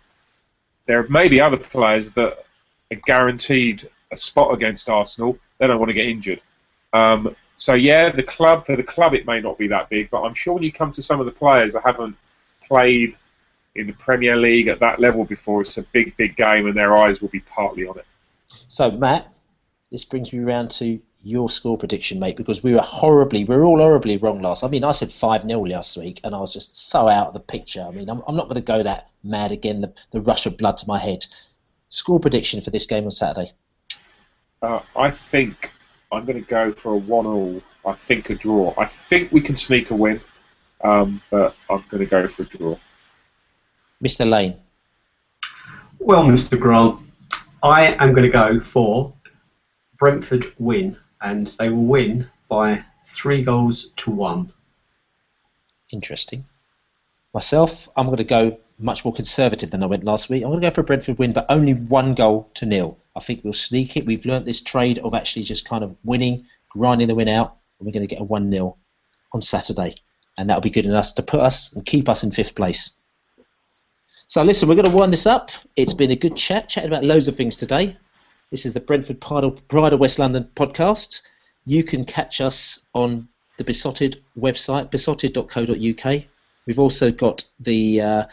[0.85, 2.45] There may be other players that
[2.91, 5.37] are guaranteed a spot against Arsenal.
[5.57, 6.41] They don't want to get injured.
[6.93, 10.21] Um, so yeah, the club for the club it may not be that big, but
[10.23, 12.15] I'm sure when you come to some of the players that haven't
[12.65, 13.17] played
[13.75, 16.95] in the Premier League at that level before, it's a big, big game, and their
[16.95, 18.05] eyes will be partly on it.
[18.69, 19.33] So Matt,
[19.95, 23.63] this brings me around to your score prediction, mate, because we were horribly, we were
[23.63, 24.61] all horribly wrong last.
[24.61, 27.33] I mean, I said 5 0 last week, and I was just so out of
[27.33, 27.81] the picture.
[27.81, 30.57] I mean, I'm, I'm not going to go that mad again, the, the rush of
[30.57, 31.25] blood to my head.
[31.87, 33.53] Score prediction for this game on Saturday?
[34.61, 35.71] Uh, I think
[36.11, 37.61] I'm going to go for a 1 all.
[37.85, 38.73] I think a draw.
[38.77, 40.19] I think we can sneak a win,
[40.83, 42.77] um, but I'm going to go for a draw.
[44.03, 44.29] Mr.
[44.29, 44.57] Lane.
[45.99, 46.59] Well, Mr.
[46.59, 46.99] Grant,
[47.63, 49.14] I am going to go for
[49.97, 54.51] Brentford win, and they will win by three goals to one.
[55.91, 56.45] Interesting.
[57.33, 60.43] Myself, I'm going to go much more conservative than I went last week.
[60.43, 62.97] I'm going to go for a Brentford win, but only one goal to nil.
[63.15, 64.05] I think we'll sneak it.
[64.05, 67.85] We've learnt this trade of actually just kind of winning, grinding the win out, and
[67.85, 68.77] we're going to get a 1 0
[69.33, 69.95] on Saturday.
[70.37, 72.91] And that'll be good enough to put us and keep us in fifth place.
[74.27, 75.51] So, listen, we're going to wind this up.
[75.75, 77.95] It's been a good chat, chatting about loads of things today.
[78.51, 81.21] This is the Brentford Pride of West London podcast.
[81.65, 83.27] You can catch us on
[83.57, 86.23] the Beesotted website, beesotted.co.uk.
[86.67, 88.25] We've also got the uh,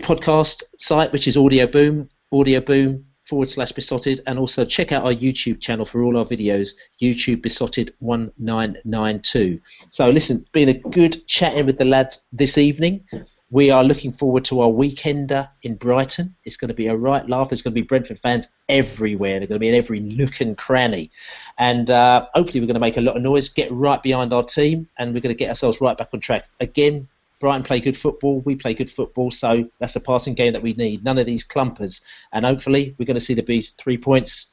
[0.00, 5.04] podcast site, which is Audio Boom, Audio Boom forward slash Beesotted, and also check out
[5.04, 6.70] our YouTube channel for all our videos,
[7.00, 9.60] YouTube Beesotted 1992.
[9.88, 13.04] So, listen, been a good chatting with the lads this evening.
[13.52, 16.34] We are looking forward to our weekender in Brighton.
[16.46, 17.50] It's going to be a right laugh.
[17.50, 19.38] There's going to be Brentford fans everywhere.
[19.38, 21.10] They're going to be in every nook and cranny.
[21.58, 24.42] And uh, hopefully, we're going to make a lot of noise, get right behind our
[24.42, 26.46] team, and we're going to get ourselves right back on track.
[26.60, 27.06] Again,
[27.40, 28.40] Brighton play good football.
[28.40, 29.30] We play good football.
[29.30, 31.04] So that's a passing game that we need.
[31.04, 32.00] None of these clumpers.
[32.32, 34.46] And hopefully, we're going to see the Bees three points.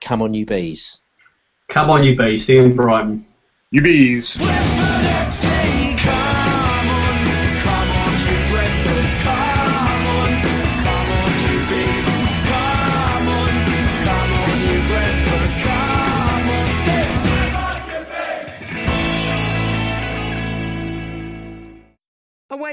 [0.00, 1.00] Come on, you Bees.
[1.66, 2.46] Come on, you Bees.
[2.46, 3.26] See you in Brighton.
[3.72, 4.36] You Bees.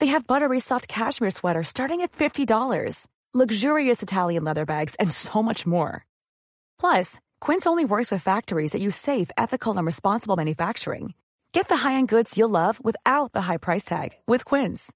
[0.00, 5.42] They have buttery soft cashmere sweaters starting at $50, luxurious Italian leather bags, and so
[5.42, 6.06] much more.
[6.80, 11.12] Plus, Quince only works with factories that use safe, ethical, and responsible manufacturing.
[11.52, 14.90] Get the high-end goods you'll love without the high price tag with Quince.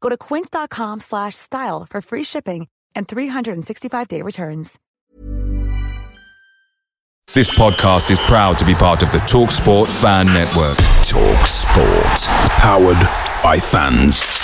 [0.00, 4.80] Go to quince.com/style for free shipping and 365-day returns.
[7.34, 10.76] This podcast is proud to be part of the Talk Sport Fan Network.
[11.04, 12.26] Talk Sport,
[12.58, 12.98] powered
[13.42, 14.37] by fans.